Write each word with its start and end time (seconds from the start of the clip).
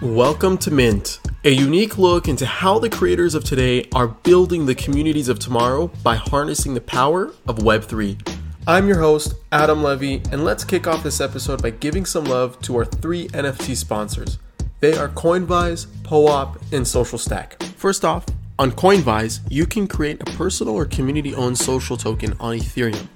Welcome 0.00 0.58
to 0.58 0.70
Mint, 0.70 1.18
a 1.42 1.50
unique 1.50 1.98
look 1.98 2.28
into 2.28 2.46
how 2.46 2.78
the 2.78 2.88
creators 2.88 3.34
of 3.34 3.42
today 3.42 3.88
are 3.92 4.06
building 4.06 4.64
the 4.64 4.76
communities 4.76 5.28
of 5.28 5.40
tomorrow 5.40 5.88
by 6.04 6.14
harnessing 6.14 6.74
the 6.74 6.80
power 6.80 7.32
of 7.48 7.58
Web3. 7.58 8.38
I'm 8.68 8.86
your 8.86 9.00
host, 9.00 9.34
Adam 9.50 9.82
Levy, 9.82 10.22
and 10.30 10.44
let's 10.44 10.62
kick 10.62 10.86
off 10.86 11.02
this 11.02 11.20
episode 11.20 11.62
by 11.62 11.70
giving 11.70 12.04
some 12.04 12.26
love 12.26 12.62
to 12.62 12.76
our 12.76 12.84
three 12.84 13.26
NFT 13.30 13.74
sponsors. 13.74 14.38
They 14.78 14.96
are 14.96 15.08
Coinvise, 15.08 15.88
POAP, 16.04 16.72
and 16.72 16.86
Social 16.86 17.18
Stack. 17.18 17.60
First 17.76 18.04
off, 18.04 18.24
on 18.60 18.70
Coinvise, 18.70 19.40
you 19.50 19.66
can 19.66 19.88
create 19.88 20.20
a 20.20 20.36
personal 20.36 20.76
or 20.76 20.84
community 20.84 21.34
owned 21.34 21.58
social 21.58 21.96
token 21.96 22.36
on 22.38 22.56
Ethereum. 22.56 23.08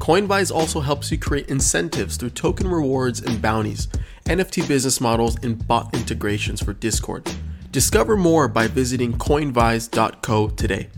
Coinvise 0.00 0.50
also 0.50 0.80
helps 0.80 1.12
you 1.12 1.18
create 1.18 1.48
incentives 1.48 2.16
through 2.16 2.30
token 2.30 2.66
rewards 2.66 3.20
and 3.20 3.40
bounties 3.40 3.86
NFT 4.30 4.68
business 4.68 5.00
models, 5.00 5.36
and 5.42 5.66
bot 5.66 5.92
integrations 5.92 6.62
for 6.62 6.72
Discord. 6.72 7.28
Discover 7.72 8.16
more 8.16 8.46
by 8.46 8.68
visiting 8.68 9.12
coinvise.co 9.14 10.48
today. 10.50 10.88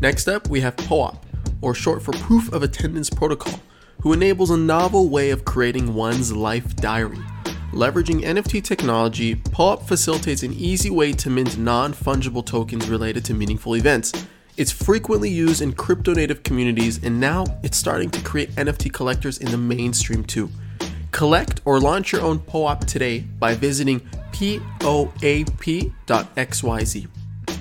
Next 0.00 0.28
up, 0.28 0.48
we 0.48 0.62
have 0.62 0.76
POAP, 0.76 1.16
or 1.60 1.74
short 1.74 2.02
for 2.02 2.12
Proof 2.12 2.50
of 2.52 2.62
Attendance 2.62 3.10
Protocol, 3.10 3.60
who 4.00 4.14
enables 4.14 4.50
a 4.50 4.56
novel 4.56 5.10
way 5.10 5.28
of 5.28 5.44
creating 5.44 5.94
one's 5.94 6.32
life 6.32 6.74
diary. 6.76 7.18
Leveraging 7.72 8.22
NFT 8.22 8.64
technology, 8.64 9.34
POAP 9.34 9.86
facilitates 9.86 10.42
an 10.42 10.54
easy 10.54 10.88
way 10.88 11.12
to 11.12 11.28
mint 11.28 11.58
non 11.58 11.92
fungible 11.92 12.44
tokens 12.44 12.88
related 12.88 13.26
to 13.26 13.34
meaningful 13.34 13.76
events. 13.76 14.12
It's 14.58 14.72
frequently 14.72 15.30
used 15.30 15.62
in 15.62 15.72
crypto 15.72 16.12
native 16.12 16.42
communities, 16.42 17.04
and 17.04 17.20
now 17.20 17.44
it's 17.62 17.76
starting 17.76 18.10
to 18.10 18.20
create 18.22 18.50
NFT 18.56 18.92
collectors 18.92 19.38
in 19.38 19.52
the 19.52 19.56
mainstream 19.56 20.24
too. 20.24 20.50
Collect 21.12 21.60
or 21.64 21.78
launch 21.78 22.10
your 22.10 22.22
own 22.22 22.40
POAP 22.40 22.84
today 22.84 23.20
by 23.20 23.54
visiting 23.54 24.00
poap.xyz. 24.32 25.22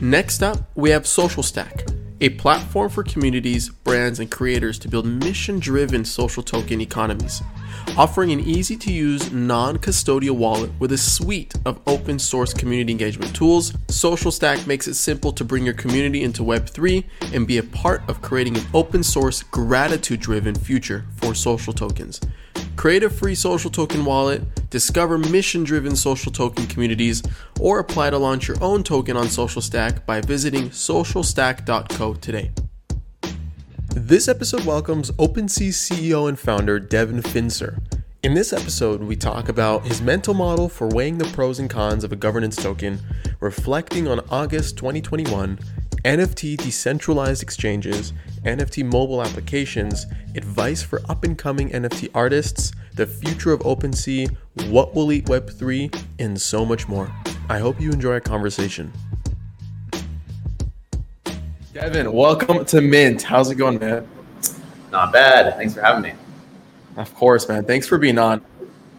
Next 0.02 0.42
up, 0.42 0.72
we 0.74 0.90
have 0.90 1.06
Social 1.06 1.44
Stack, 1.44 1.86
a 2.20 2.30
platform 2.30 2.90
for 2.90 3.04
communities, 3.04 3.70
brands, 3.70 4.20
and 4.20 4.32
creators 4.32 4.80
to 4.80 4.88
build 4.88 5.06
mission 5.06 5.60
driven 5.60 6.04
social 6.04 6.42
token 6.42 6.82
economies. 6.82 7.42
Offering 7.96 8.32
an 8.32 8.40
easy 8.40 8.76
to 8.78 8.92
use, 8.92 9.32
non 9.32 9.78
custodial 9.78 10.36
wallet 10.36 10.72
with 10.80 10.92
a 10.92 10.98
suite 10.98 11.54
of 11.66 11.80
open 11.88 12.20
source 12.20 12.54
community 12.54 12.92
engagement 12.92 13.36
tools, 13.36 13.74
Social 13.90 14.32
Stack 14.32 14.68
makes 14.68 14.88
it 14.88 14.96
simple 14.96 15.32
to 15.34 15.46
bring 15.46 15.64
your 15.64 15.74
community 15.74 16.24
into 16.24 16.44
Web3 16.44 17.04
and 17.34 17.48
be 17.48 17.58
a 17.58 17.64
part 17.64 18.02
of 18.10 18.22
creating 18.22 18.58
an 18.58 18.66
open 18.74 19.04
source, 19.04 19.44
gratitude 19.44 20.20
driven 20.20 20.56
future 20.56 21.06
for 21.16 21.34
social 21.34 21.74
tokens. 21.74 22.20
Create 22.78 23.02
a 23.02 23.10
free 23.10 23.34
social 23.34 23.72
token 23.72 24.06
wallet, 24.06 24.70
discover 24.70 25.18
mission 25.18 25.64
driven 25.64 25.96
social 25.96 26.32
token 26.32 26.68
communities, 26.68 27.24
or 27.60 27.80
apply 27.80 28.12
to 28.12 28.20
launch 28.20 28.48
your 28.48 28.64
own 28.64 28.84
token 28.84 29.18
on 29.18 29.28
Social 29.30 29.64
Stack 29.64 30.06
by 30.06 30.22
visiting 30.22 30.70
socialstack.co 30.70 32.14
today. 32.14 32.52
This 33.96 34.28
episode 34.28 34.64
welcomes 34.64 35.10
OpenSea 35.14 35.70
CEO 35.70 36.30
and 36.30 36.40
founder 36.40 36.80
Devin 36.80 37.24
Finzer. 37.24 37.82
In 38.22 38.36
this 38.36 38.54
episode, 38.54 39.02
we 39.02 39.16
talk 39.16 39.50
about 39.50 39.88
his 39.88 40.00
mental 40.00 40.36
model 40.36 40.70
for 40.70 40.88
weighing 40.88 41.18
the 41.18 41.26
pros 41.26 41.58
and 41.58 41.72
cons 41.72 42.04
of 42.04 42.12
a 42.12 42.16
governance 42.16 42.58
token, 42.58 43.00
reflecting 43.40 44.08
on 44.08 44.20
August 44.30 44.78
2021 44.78 45.58
NFT 46.06 46.56
decentralized 46.56 47.42
exchanges, 47.42 48.14
NFT 48.48 48.84
mobile 48.86 49.22
applications, 49.22 50.08
advice 50.36 50.82
for 50.82 51.02
up 51.10 51.24
and 51.24 51.38
coming 51.38 51.70
NFT 51.70 52.10
artists, 52.16 52.72
the 52.96 53.06
future 53.06 53.52
of 53.52 53.60
OpenSea, 53.60 54.36
what 54.70 54.96
will 54.96 55.12
eat 55.12 55.26
Web3, 55.26 55.96
and 56.20 56.40
so 56.42 56.66
much 56.66 56.88
more. 56.88 57.14
I 57.50 57.60
hope 57.60 57.80
you 57.80 57.92
enjoy 57.92 58.14
our 58.14 58.20
conversation. 58.20 58.92
Devin, 61.74 62.12
welcome 62.12 62.66
to 62.66 62.82
Mint. 62.82 63.22
How's 63.22 63.52
it 63.52 63.56
going, 63.56 63.78
man? 63.78 64.08
Not 64.92 65.14
bad. 65.14 65.56
Thanks 65.58 65.74
for 65.76 65.82
having 65.82 66.02
me. 66.02 66.14
Of 66.96 67.14
course, 67.14 67.48
man. 67.48 67.66
Thanks 67.66 67.86
for 67.86 67.98
being 67.98 68.18
on. 68.18 68.42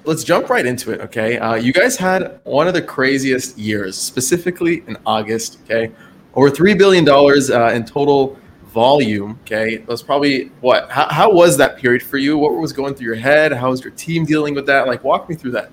Let's 0.05 0.22
jump 0.22 0.49
right 0.49 0.65
into 0.65 0.93
it, 0.93 1.01
okay? 1.01 1.39
Uh, 1.39 1.55
you 1.55 1.72
guys 1.72 1.97
had 1.97 2.41
one 2.45 2.69
of 2.69 2.75
the 2.75 2.83
craziest 2.83 3.59
years, 3.59 3.97
specifically 3.97 4.84
in 4.87 4.97
August, 5.05 5.59
okay? 5.65 5.93
over 6.39 6.51
three 6.51 6.75
billion 6.75 7.05
dollars 7.05 7.51
uh, 7.51 7.72
in 7.75 7.84
total 7.84 8.39
volume. 8.69 9.39
Okay, 9.43 9.77
that 9.77 9.89
was 9.89 10.03
probably 10.03 10.47
what? 10.61 10.91
How, 10.91 11.09
how 11.09 11.33
was 11.33 11.56
that 11.56 11.79
period 11.79 12.03
for 12.03 12.19
you? 12.19 12.39
What 12.39 12.55
was 12.55 12.73
going 12.73 12.95
through 12.95 13.06
your 13.06 13.15
head? 13.17 13.53
How 13.53 13.71
was 13.71 13.83
your 13.83 13.93
team 13.93 14.25
dealing 14.25 14.55
with 14.55 14.67
that? 14.67 14.87
Like, 14.87 15.05
walk 15.05 15.29
me 15.29 15.34
through 15.34 15.53
that. 15.53 15.71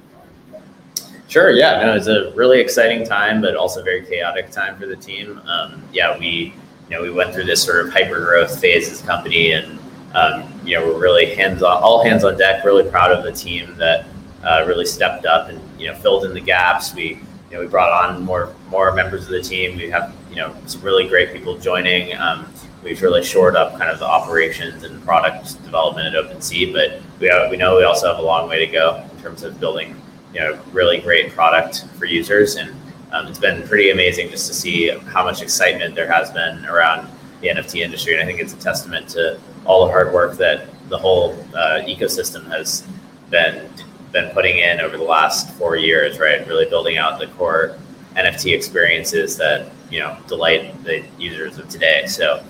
Sure. 1.27 1.51
Yeah. 1.51 1.81
No, 1.81 1.91
it 1.91 1.95
was 1.95 2.07
a 2.07 2.31
really 2.35 2.59
exciting 2.61 3.05
time, 3.05 3.41
but 3.41 3.55
also 3.55 3.83
very 3.83 4.05
chaotic 4.05 4.51
time 4.51 4.77
for 4.77 4.85
the 4.85 4.95
team. 4.95 5.41
Um, 5.47 5.83
yeah, 5.91 6.17
we 6.17 6.53
you 6.89 6.95
know 6.95 7.01
we 7.01 7.09
went 7.09 7.33
through 7.33 7.45
this 7.45 7.63
sort 7.63 7.85
of 7.85 7.91
hyper 7.91 8.23
growth 8.23 8.59
phase 8.59 8.89
as 8.89 9.01
a 9.01 9.05
company, 9.05 9.51
and 9.51 9.79
um, 10.13 10.49
you 10.63 10.77
know 10.77 10.85
we're 10.85 10.99
really 10.99 11.33
hands 11.33 11.63
on, 11.63 11.81
all 11.81 12.03
hands 12.03 12.23
on 12.23 12.37
deck. 12.37 12.63
Really 12.63 12.89
proud 12.89 13.11
of 13.11 13.23
the 13.23 13.31
team 13.31 13.75
that 13.77 14.05
uh, 14.43 14.63
really 14.67 14.85
stepped 14.85 15.25
up 15.25 15.49
and 15.49 15.59
you 15.79 15.87
know 15.87 15.95
filled 15.95 16.25
in 16.25 16.33
the 16.33 16.41
gaps. 16.41 16.93
We 16.93 17.19
you 17.49 17.57
know 17.57 17.59
we 17.59 17.67
brought 17.67 17.91
on 17.91 18.23
more 18.23 18.53
more 18.69 18.93
members 18.93 19.23
of 19.23 19.31
the 19.31 19.41
team. 19.41 19.77
We 19.77 19.89
have 19.89 20.13
you 20.29 20.37
know 20.37 20.55
some 20.67 20.81
really 20.81 21.07
great 21.07 21.33
people 21.33 21.57
joining. 21.57 22.15
Um, 22.15 22.45
we've 22.85 23.01
really 23.01 23.23
shored 23.23 23.55
up 23.55 23.71
kind 23.77 23.89
of 23.89 23.97
the 23.97 24.05
operations 24.05 24.83
and 24.83 25.03
product 25.03 25.61
development 25.63 26.15
at 26.15 26.23
OpenSea, 26.23 26.71
but 26.71 27.01
we 27.19 27.27
have, 27.27 27.49
we 27.49 27.57
know 27.57 27.75
we 27.75 27.83
also 27.83 28.07
have 28.07 28.19
a 28.19 28.25
long 28.25 28.47
way 28.47 28.63
to 28.63 28.71
go 28.71 29.03
in 29.11 29.21
terms 29.21 29.43
of 29.43 29.59
building 29.59 29.99
you 30.33 30.39
know 30.39 30.59
really 30.71 30.99
great 30.99 31.31
product 31.31 31.85
for 31.97 32.05
users, 32.05 32.55
and 32.55 32.69
um, 33.11 33.27
it's 33.27 33.39
been 33.39 33.67
pretty 33.67 33.89
amazing 33.89 34.29
just 34.29 34.47
to 34.47 34.53
see 34.53 34.89
how 34.89 35.23
much 35.23 35.41
excitement 35.41 35.95
there 35.95 36.11
has 36.11 36.31
been 36.31 36.63
around 36.65 37.09
the 37.41 37.47
NFT 37.47 37.81
industry, 37.81 38.13
and 38.13 38.21
I 38.21 38.25
think 38.25 38.39
it's 38.39 38.53
a 38.53 38.57
testament 38.57 39.09
to 39.09 39.39
all 39.65 39.85
the 39.85 39.91
hard 39.91 40.13
work 40.13 40.37
that 40.37 40.67
the 40.89 40.97
whole 40.97 41.33
uh, 41.55 41.81
ecosystem 41.87 42.45
has 42.51 42.85
been 43.31 43.67
been 44.11 44.29
putting 44.31 44.59
in 44.59 44.79
over 44.79 44.95
the 44.95 45.03
last 45.03 45.49
four 45.55 45.75
years, 45.75 46.19
right? 46.19 46.47
Really 46.47 46.69
building 46.69 46.97
out 46.97 47.19
the 47.19 47.27
core 47.27 47.75
NFT 48.15 48.55
experiences 48.55 49.37
that 49.37 49.71
you 49.89 49.99
know 49.99 50.17
delight 50.27 50.83
the 50.83 51.03
users 51.17 51.57
of 51.57 51.67
today. 51.67 52.05
So 52.05 52.43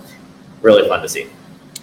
really 0.65 0.87
fun 0.89 1.01
to 1.01 1.07
see. 1.07 1.27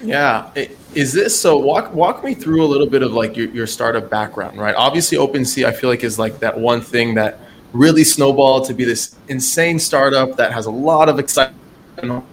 Yeah, 0.02 0.50
is 0.94 1.12
this 1.12 1.38
so? 1.38 1.56
Walk 1.56 1.94
walk 1.94 2.24
me 2.24 2.34
through 2.34 2.64
a 2.64 2.66
little 2.66 2.88
bit 2.88 3.02
of 3.02 3.12
like 3.12 3.36
your, 3.36 3.48
your 3.50 3.66
startup 3.68 4.10
background, 4.10 4.58
right? 4.58 4.74
Obviously, 4.74 5.16
OpenSea 5.16 5.64
I 5.64 5.72
feel 5.72 5.88
like 5.88 6.02
is 6.02 6.18
like 6.18 6.40
that 6.40 6.58
one 6.58 6.80
thing 6.80 7.14
that 7.14 7.38
really 7.72 8.02
snowballed 8.02 8.66
to 8.66 8.74
be 8.74 8.84
this 8.84 9.14
insane 9.28 9.78
startup 9.78 10.36
that 10.36 10.52
has 10.52 10.66
a 10.66 10.70
lot 10.70 11.08
of 11.08 11.20
excitement, 11.20 12.24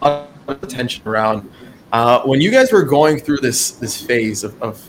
lot 0.00 0.28
of 0.48 0.62
attention 0.62 1.06
around. 1.06 1.48
Uh, 1.92 2.22
when 2.22 2.40
you 2.40 2.50
guys 2.50 2.72
were 2.72 2.82
going 2.82 3.18
through 3.18 3.38
this 3.38 3.72
this 3.72 4.00
phase 4.00 4.42
of, 4.42 4.60
of 4.62 4.88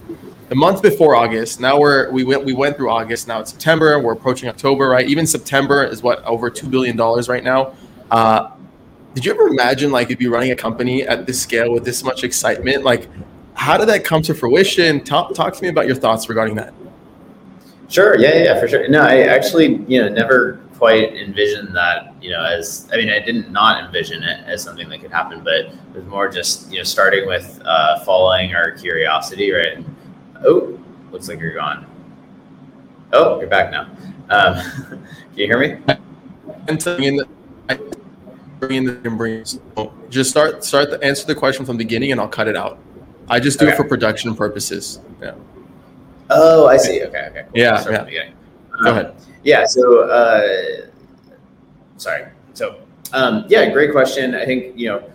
the 0.49 0.55
month 0.55 0.81
before 0.81 1.15
August. 1.15 1.59
Now 1.59 1.79
we're 1.79 2.11
we 2.11 2.23
went 2.23 2.45
we 2.45 2.53
went 2.53 2.77
through 2.77 2.89
August. 2.89 3.27
Now 3.27 3.39
it's 3.39 3.51
September. 3.51 3.99
We're 3.99 4.13
approaching 4.13 4.49
October, 4.49 4.87
right? 4.87 5.07
Even 5.07 5.25
September 5.25 5.83
is 5.83 6.03
what 6.03 6.23
over 6.25 6.49
two 6.49 6.67
billion 6.67 6.95
dollars 6.95 7.27
right 7.27 7.43
now. 7.43 7.73
Uh, 8.11 8.51
did 9.13 9.25
you 9.25 9.31
ever 9.31 9.47
imagine 9.47 9.91
like 9.91 10.09
you'd 10.09 10.19
be 10.19 10.27
running 10.27 10.51
a 10.51 10.55
company 10.55 11.03
at 11.03 11.25
this 11.25 11.41
scale 11.41 11.71
with 11.71 11.85
this 11.85 12.03
much 12.03 12.23
excitement? 12.23 12.83
Like, 12.83 13.07
how 13.53 13.77
did 13.77 13.87
that 13.89 14.03
come 14.03 14.21
to 14.23 14.33
fruition? 14.33 15.03
Talk 15.03 15.33
talk 15.33 15.53
to 15.53 15.61
me 15.61 15.69
about 15.69 15.85
your 15.85 15.95
thoughts 15.95 16.29
regarding 16.29 16.55
that. 16.55 16.73
Sure. 17.89 18.17
Yeah. 18.17 18.43
Yeah. 18.43 18.59
For 18.59 18.67
sure. 18.67 18.87
No, 18.87 19.01
I 19.01 19.21
actually 19.21 19.83
you 19.87 20.01
know 20.01 20.09
never 20.09 20.59
quite 20.77 21.15
envisioned 21.15 21.75
that 21.75 22.13
you 22.21 22.31
know 22.31 22.43
as 22.43 22.89
I 22.91 22.97
mean 22.97 23.09
I 23.09 23.19
didn't 23.19 23.51
not 23.51 23.85
envision 23.85 24.23
it 24.23 24.43
as 24.45 24.63
something 24.63 24.89
that 24.89 25.01
could 25.01 25.11
happen, 25.11 25.43
but 25.43 25.65
it 25.65 25.75
was 25.93 26.05
more 26.05 26.27
just 26.27 26.71
you 26.71 26.79
know 26.79 26.83
starting 26.83 27.27
with 27.27 27.61
uh, 27.65 27.99
following 27.99 28.55
our 28.55 28.71
curiosity, 28.71 29.51
right? 29.51 29.85
Oh, 30.43 30.79
looks 31.11 31.29
like 31.29 31.39
you're 31.39 31.53
gone. 31.53 31.85
Oh, 33.13 33.39
you're 33.39 33.47
back 33.47 33.71
now. 33.71 33.91
Um, 34.29 34.55
can 34.89 35.07
you 35.35 35.45
hear 35.45 35.59
me? 35.59 35.77
And 36.67 36.87
in 36.87 37.17
the, 37.17 37.27
bring 38.67 38.77
in 38.77 39.03
the 39.03 39.09
bring. 39.09 39.43
Just 40.09 40.29
start 40.29 40.63
start 40.63 40.89
the 40.89 41.03
answer 41.03 41.25
the 41.25 41.35
question 41.35 41.65
from 41.65 41.77
the 41.77 41.83
beginning, 41.83 42.11
and 42.11 42.21
I'll 42.21 42.27
cut 42.27 42.47
it 42.47 42.55
out. 42.55 42.79
I 43.29 43.39
just 43.39 43.59
do 43.59 43.65
okay. 43.65 43.73
it 43.73 43.77
for 43.77 43.83
production 43.83 44.35
purposes. 44.35 44.99
Yeah. 45.21 45.35
Oh, 46.29 46.67
I 46.67 46.77
see. 46.77 47.03
Okay. 47.03 47.27
Okay. 47.29 47.43
Cool. 47.43 47.51
Yeah. 47.53 48.07
Yeah. 48.09 48.29
Um, 48.73 48.83
Go 48.83 48.91
ahead. 48.91 49.15
Yeah. 49.43 49.65
So, 49.65 50.09
uh, 50.09 50.87
sorry. 51.97 52.25
So, 52.53 52.79
um, 53.13 53.45
yeah, 53.47 53.69
great 53.71 53.91
question. 53.91 54.35
I 54.35 54.45
think 54.45 54.77
you 54.77 54.89
know 54.89 55.09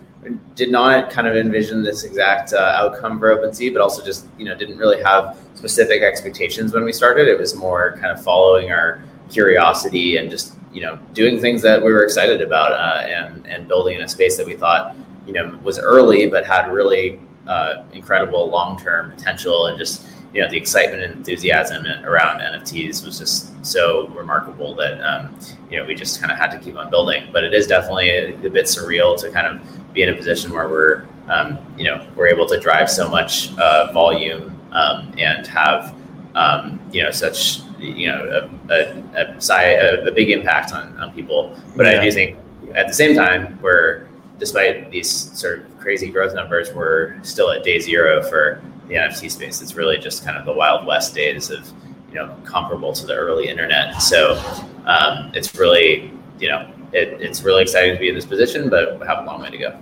did 0.55 0.69
not 0.69 1.09
kind 1.09 1.27
of 1.27 1.35
envision 1.35 1.81
this 1.81 2.03
exact 2.03 2.53
uh, 2.53 2.57
outcome 2.57 3.19
for 3.19 3.35
OpenSea, 3.35 3.71
but 3.73 3.81
also 3.81 4.03
just 4.03 4.27
you 4.37 4.45
know 4.45 4.55
didn't 4.55 4.77
really 4.77 5.01
have 5.03 5.37
specific 5.55 6.01
expectations 6.01 6.73
when 6.73 6.83
we 6.83 6.93
started. 6.93 7.27
It 7.27 7.39
was 7.39 7.55
more 7.55 7.97
kind 8.01 8.07
of 8.07 8.23
following 8.23 8.71
our 8.71 9.01
curiosity 9.29 10.17
and 10.17 10.29
just 10.29 10.55
you 10.71 10.81
know 10.81 10.97
doing 11.13 11.39
things 11.39 11.61
that 11.61 11.83
we 11.83 11.91
were 11.91 12.03
excited 12.03 12.41
about 12.41 12.71
uh, 12.71 13.07
and 13.07 13.45
and 13.47 13.67
building 13.67 13.97
in 13.97 14.03
a 14.03 14.07
space 14.07 14.37
that 14.37 14.45
we 14.45 14.55
thought 14.55 14.95
you 15.25 15.33
know 15.33 15.59
was 15.63 15.79
early 15.79 16.27
but 16.27 16.45
had 16.45 16.71
really 16.71 17.19
uh, 17.47 17.83
incredible 17.93 18.49
long 18.49 18.79
term 18.79 19.11
potential 19.11 19.67
and 19.67 19.77
just 19.77 20.05
you 20.33 20.41
know 20.41 20.49
the 20.49 20.57
excitement 20.57 21.01
and 21.01 21.13
enthusiasm 21.15 21.85
around 22.05 22.39
NFTs 22.39 23.03
was 23.03 23.17
just 23.17 23.65
so 23.65 24.07
remarkable 24.09 24.75
that 24.75 25.01
um, 25.01 25.35
you 25.71 25.77
know 25.77 25.85
we 25.85 25.95
just 25.95 26.19
kind 26.19 26.31
of 26.31 26.37
had 26.37 26.51
to 26.51 26.59
keep 26.59 26.75
on 26.77 26.89
building. 26.89 27.29
But 27.33 27.43
it 27.43 27.53
is 27.53 27.65
definitely 27.65 28.09
a, 28.09 28.35
a, 28.35 28.49
bit 28.49 28.65
surreal 28.65 29.19
to 29.21 29.31
kind 29.31 29.47
of 29.47 29.93
be 29.93 30.03
in 30.03 30.09
a 30.09 30.15
position 30.15 30.53
where 30.53 30.69
we're 30.69 31.07
um, 31.27 31.57
you 31.77 31.85
know 31.85 32.05
we're 32.15 32.27
able 32.27 32.47
to 32.47 32.59
drive 32.59 32.89
so 32.89 33.09
much 33.09 33.57
uh, 33.57 33.91
volume 33.91 34.59
um, 34.71 35.13
and 35.17 35.47
have 35.47 35.95
um, 36.35 36.79
you 36.91 37.01
know 37.01 37.11
such 37.11 37.61
you 37.79 38.07
know 38.07 38.49
a, 38.69 38.73
a, 38.73 39.37
a, 39.37 40.07
a 40.07 40.11
big 40.11 40.29
impact 40.29 40.73
on, 40.73 40.97
on 40.97 41.13
people. 41.13 41.55
But 41.75 41.85
yeah. 41.85 41.99
I 41.99 42.03
do 42.03 42.11
think 42.11 42.37
at 42.75 42.87
the 42.87 42.93
same 42.93 43.15
time 43.15 43.59
we're 43.61 44.09
despite 44.39 44.89
these 44.89 45.09
sort 45.09 45.59
of 45.59 45.79
crazy 45.79 46.09
growth 46.09 46.33
numbers, 46.33 46.73
we're 46.73 47.21
still 47.23 47.51
at 47.51 47.63
day 47.63 47.79
zero 47.79 48.23
for 48.23 48.61
the 48.87 48.95
NFT 48.95 49.29
space. 49.29 49.61
It's 49.61 49.75
really 49.75 49.97
just 49.97 50.23
kind 50.25 50.37
of 50.37 50.45
the 50.45 50.53
wild 50.53 50.85
west 50.87 51.13
days 51.13 51.51
of, 51.51 51.71
you 52.09 52.15
know, 52.15 52.35
comparable 52.45 52.93
to 52.93 53.05
the 53.05 53.13
early 53.13 53.47
internet. 53.47 54.01
So 54.01 54.37
um, 54.85 55.31
it's 55.35 55.53
really, 55.55 56.11
you 56.39 56.47
know, 56.47 56.71
it, 56.93 57.21
it's 57.21 57.43
really 57.43 57.61
exciting 57.61 57.93
to 57.93 57.99
be 57.99 58.09
in 58.09 58.15
this 58.15 58.25
position, 58.25 58.69
but 58.69 58.99
we 58.99 59.05
have 59.05 59.19
a 59.19 59.25
long 59.25 59.41
way 59.41 59.51
to 59.51 59.57
go. 59.57 59.79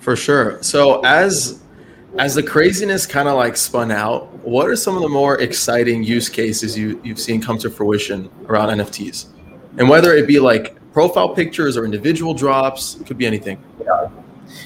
For 0.00 0.16
sure. 0.16 0.60
So 0.62 1.00
as 1.04 1.62
as 2.18 2.34
the 2.34 2.42
craziness 2.42 3.06
kind 3.06 3.28
of 3.28 3.36
like 3.36 3.56
spun 3.56 3.90
out, 3.90 4.32
what 4.44 4.68
are 4.68 4.76
some 4.76 4.96
of 4.96 5.02
the 5.02 5.08
more 5.08 5.40
exciting 5.40 6.02
use 6.02 6.28
cases 6.28 6.76
you 6.76 7.00
you've 7.04 7.20
seen 7.20 7.40
come 7.40 7.58
to 7.58 7.70
fruition 7.70 8.30
around 8.46 8.68
NFTs? 8.78 9.26
And 9.78 9.88
whether 9.88 10.12
it 10.14 10.26
be 10.26 10.40
like 10.40 10.76
profile 10.92 11.28
pictures 11.34 11.76
or 11.76 11.84
individual 11.84 12.34
drops, 12.34 12.96
it 12.96 13.06
could 13.06 13.18
be 13.18 13.26
anything. 13.26 13.62
Yeah. 13.80 14.08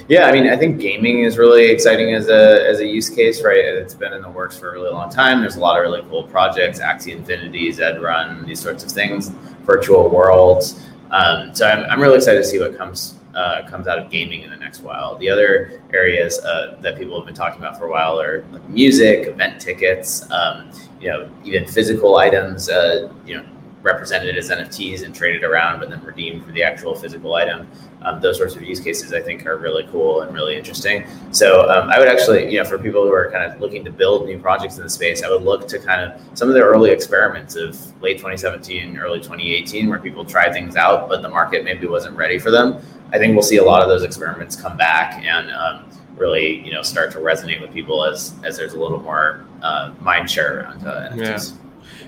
Yeah, 0.08 0.26
I 0.26 0.32
mean, 0.32 0.49
I 0.49 0.56
think 0.56 0.81
gaming 0.81 1.20
is 1.20 1.37
really 1.37 1.67
exciting 1.70 2.14
as 2.14 2.29
a 2.29 2.67
as 2.67 2.81
a 2.81 2.87
use 2.87 3.11
case, 3.11 3.43
right? 3.43 3.58
It's 3.58 3.94
been 3.94 4.14
in 4.14 4.23
the 4.23 4.31
works 4.31 4.58
for 4.58 4.70
a 4.70 4.73
really 4.73 4.91
long 4.91 5.11
time. 5.11 5.41
There's 5.41 5.56
a 5.56 5.61
lot 5.61 5.76
of 5.76 5.82
really 5.82 6.02
cool 6.08 6.25
projects, 6.25 6.79
Axie 6.79 7.12
Infinity, 7.12 7.70
Zed 7.73 8.00
Run, 8.00 8.46
these 8.46 8.61
sorts 8.61 8.82
of 8.82 8.91
things, 8.91 9.29
virtual 9.62 10.08
worlds. 10.08 10.82
Um, 11.11 11.55
so 11.55 11.69
I'm, 11.69 11.85
I'm 11.91 12.00
really 12.00 12.17
excited 12.17 12.38
to 12.38 12.44
see 12.44 12.58
what 12.58 12.76
comes 12.79 13.17
uh, 13.34 13.66
comes 13.69 13.86
out 13.86 13.98
of 13.98 14.10
gaming 14.10 14.42
in 14.42 14.50
the 14.50 14.56
next 14.56 14.81
while. 14.81 15.16
The 15.16 15.28
other 15.28 15.82
areas 15.92 16.38
uh, 16.40 16.76
that 16.81 16.96
people 16.96 17.16
have 17.16 17.26
been 17.26 17.34
talking 17.34 17.58
about 17.58 17.78
for 17.78 17.86
a 17.86 17.90
while 17.90 18.20
are 18.20 18.44
like 18.52 18.69
music, 18.69 19.26
event 19.26 19.60
tickets, 19.60 20.31
um, 20.31 20.70
you 21.00 21.08
know, 21.08 21.28
even 21.44 21.66
physical 21.66 22.16
items. 22.16 22.69
Uh, 22.69 23.12
you 23.26 23.36
know, 23.36 23.44
represented 23.84 24.36
as 24.36 24.50
NFTs 24.50 25.04
and 25.04 25.14
traded 25.14 25.44
around, 25.44 25.78
but 25.78 25.90
then 25.90 26.02
redeemed 26.02 26.44
for 26.44 26.52
the 26.52 26.62
actual 26.62 26.94
physical 26.94 27.34
item. 27.34 27.69
Um, 28.00 28.20
those 28.20 28.38
sorts 28.38 28.56
of 28.56 28.62
use 28.62 28.81
cases, 28.81 29.12
I 29.12 29.20
think, 29.20 29.46
are 29.46 29.58
really 29.58 29.86
cool 29.92 30.22
and 30.22 30.34
really 30.34 30.56
interesting. 30.56 31.06
So 31.31 31.69
um, 31.70 31.90
I 31.90 31.98
would 31.98 32.08
actually, 32.08 32.50
you 32.50 32.62
know, 32.62 32.64
for 32.64 32.78
people 32.78 33.02
who 33.02 33.12
are 33.12 33.31
kind 33.31 33.44
of 33.44 33.60
looking 33.60 33.84
to 33.84 33.92
build 33.92 34.26
new 34.26 34.38
projects 34.38 34.78
in 34.78 34.84
the 34.84 34.90
space, 34.90 35.22
I 35.22 35.31
would 35.31 35.42
look 35.42 35.69
to 35.69 35.78
kind 35.78 36.00
of 36.00 36.20
some 36.36 36.48
of 36.48 36.54
the 36.54 36.62
early 36.62 36.90
experiments 36.90 37.56
of 37.56 37.78
late 38.02 38.16
2017, 38.16 38.96
early 38.96 39.19
2018, 39.19 39.88
where 39.88 39.98
people 39.98 40.25
tried 40.25 40.52
things 40.52 40.76
out, 40.76 41.08
but 41.08 41.22
the 41.22 41.28
market 41.28 41.62
maybe 41.62 41.86
wasn't 41.86 42.16
ready 42.16 42.38
for 42.38 42.50
them. 42.50 42.82
I 43.14 43.19
think 43.19 43.32
we'll 43.34 43.44
see 43.44 43.58
a 43.58 43.64
lot 43.64 43.81
of 43.81 43.88
those 43.88 44.02
experiments 44.02 44.56
come 44.56 44.76
back 44.76 45.22
and 45.25 45.49
um, 45.52 45.88
really, 46.16 46.66
you 46.66 46.72
know, 46.72 46.82
start 46.82 47.12
to 47.12 47.19
resonate 47.19 47.61
with 47.61 47.72
people 47.72 48.05
as 48.05 48.34
as 48.43 48.56
there's 48.56 48.75
a 48.75 48.78
little 48.78 49.00
more 49.00 49.46
uh, 49.62 49.94
mind 50.00 50.28
share 50.28 50.61
around 50.61 50.87
uh, 50.87 51.11
NFTs. 51.12 51.52
Yeah. 51.52 51.58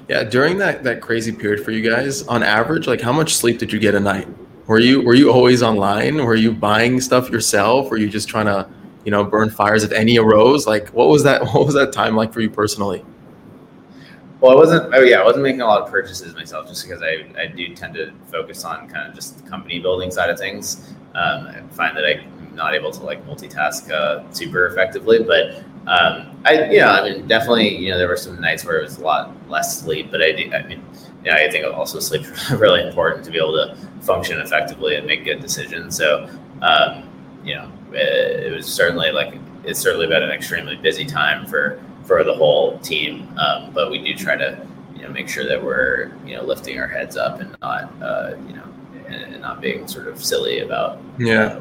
Yeah, 0.09 0.25
during 0.25 0.59
that 0.59 0.83
that 0.83 1.01
crazy 1.01 1.31
period 1.31 1.65
for 1.65 1.71
you 1.71 1.89
guys, 1.89 2.27
on 2.27 2.43
average, 2.43 2.89
like 2.89 3.01
how 3.01 3.13
much 3.13 3.35
sleep 3.35 3.59
did 3.59 3.73
you 3.73 3.79
get 3.79 3.95
a 3.95 4.01
night? 4.01 4.27
Were 4.67 4.81
you 4.81 5.01
were 5.01 5.15
you 5.15 5.31
always 5.31 5.63
online? 5.63 6.17
Were 6.25 6.35
you 6.35 6.53
buying 6.53 7.01
stuff 7.01 7.31
yourself? 7.31 7.89
Were 7.89 7.97
you 7.97 8.09
just 8.09 8.29
trying 8.29 8.47
to, 8.47 8.69
you 9.05 9.13
know, 9.13 9.23
burn 9.23 9.49
fires 9.49 9.85
if 9.85 9.93
any 9.93 10.19
arose? 10.19 10.67
Like 10.67 10.89
what 10.89 11.09
was 11.09 11.23
that 11.23 11.43
what 11.55 11.67
was 11.67 11.75
that 11.75 11.93
time 11.93 12.17
like 12.17 12.33
for 12.33 12.41
you 12.41 12.51
personally? 12.51 13.05
Well, 14.47 14.57
I 14.57 14.61
wasn't. 14.61 14.95
Oh, 14.95 15.01
yeah, 15.01 15.23
I 15.23 15.25
wasn't 15.25 15.43
making 15.43 15.63
a 15.63 15.67
lot 15.67 15.83
of 15.83 15.91
purchases 15.91 16.33
myself, 16.37 16.69
just 16.69 16.87
because 16.87 17.03
I, 17.03 17.27
I 17.37 17.47
do 17.47 17.75
tend 17.75 17.95
to 17.95 18.13
focus 18.31 18.65
on 18.65 18.89
kind 18.89 19.09
of 19.09 19.13
just 19.13 19.43
the 19.43 19.51
company 19.51 19.81
building 19.81 20.13
side 20.13 20.31
of 20.31 20.39
things. 20.39 20.95
Um, 21.17 21.49
I 21.49 21.61
find 21.73 21.97
that 21.97 22.05
I'm 22.05 22.55
not 22.55 22.73
able 22.73 22.93
to 22.93 23.03
like 23.03 23.27
multitask 23.27 23.91
uh, 23.91 24.23
super 24.33 24.69
effectively, 24.69 25.25
but 25.25 25.65
um, 25.89 26.41
I, 26.45 26.71
you 26.71 26.79
know, 26.79 26.91
I 26.91 27.11
mean, 27.11 27.27
definitely, 27.27 27.77
you 27.77 27.91
know, 27.91 27.99
there 27.99 28.07
were 28.07 28.17
some 28.17 28.41
nights 28.41 28.65
where 28.65 28.79
it 28.79 28.85
was 28.85 28.99
a 28.99 29.01
lot 29.03 29.33
less 29.51 29.81
sleep, 29.81 30.13
but 30.13 30.23
I, 30.23 30.29
I 30.55 30.63
mean, 30.63 30.81
yeah, 31.25 31.35
I 31.35 31.51
think 31.51 31.67
also 31.67 31.99
sleep 31.99 32.25
really 32.53 32.87
important 32.87 33.25
to 33.25 33.33
be 33.33 33.39
able 33.39 33.55
to 33.55 33.77
function 34.03 34.41
effectively 34.41 34.95
and 34.95 35.09
make 35.09 35.25
good 35.25 35.41
decisions. 35.41 35.97
So, 35.97 36.31
um, 36.63 37.11
you 37.43 37.57
know, 37.57 37.73
it, 37.91 38.47
it, 38.47 38.53
was 38.55 38.73
certainly 38.73 39.11
like 39.11 39.35
it's 39.65 39.81
certainly 39.81 40.07
been 40.07 40.23
an 40.23 40.31
extremely 40.31 40.77
busy 40.77 41.05
time 41.05 41.47
for 41.47 41.81
for 42.07 42.25
the 42.25 42.35
whole 42.35 42.79
team. 42.79 43.29
Um, 43.39 43.73
but 43.73 43.91
we 43.91 43.99
do 43.99 44.15
try 44.15 44.37
to, 44.37 44.67
you 44.95 45.03
know, 45.03 45.09
make 45.09 45.29
sure 45.29 45.47
that 45.47 45.63
we're 45.63 46.13
you 46.25 46.37
know 46.37 46.43
lifting 46.43 46.79
our 46.79 46.89
heads 46.89 47.17
up 47.17 47.41
and 47.41 47.57
not, 47.61 47.93
uh, 48.01 48.35
you 48.47 48.55
know, 48.55 48.65
and, 49.07 49.35
and, 49.35 49.43
not 49.43 49.61
being 49.61 49.87
sort 49.87 50.09
of 50.09 50.23
silly 50.25 50.61
about 50.61 50.99
yeah 51.19 51.45
uh, 51.45 51.61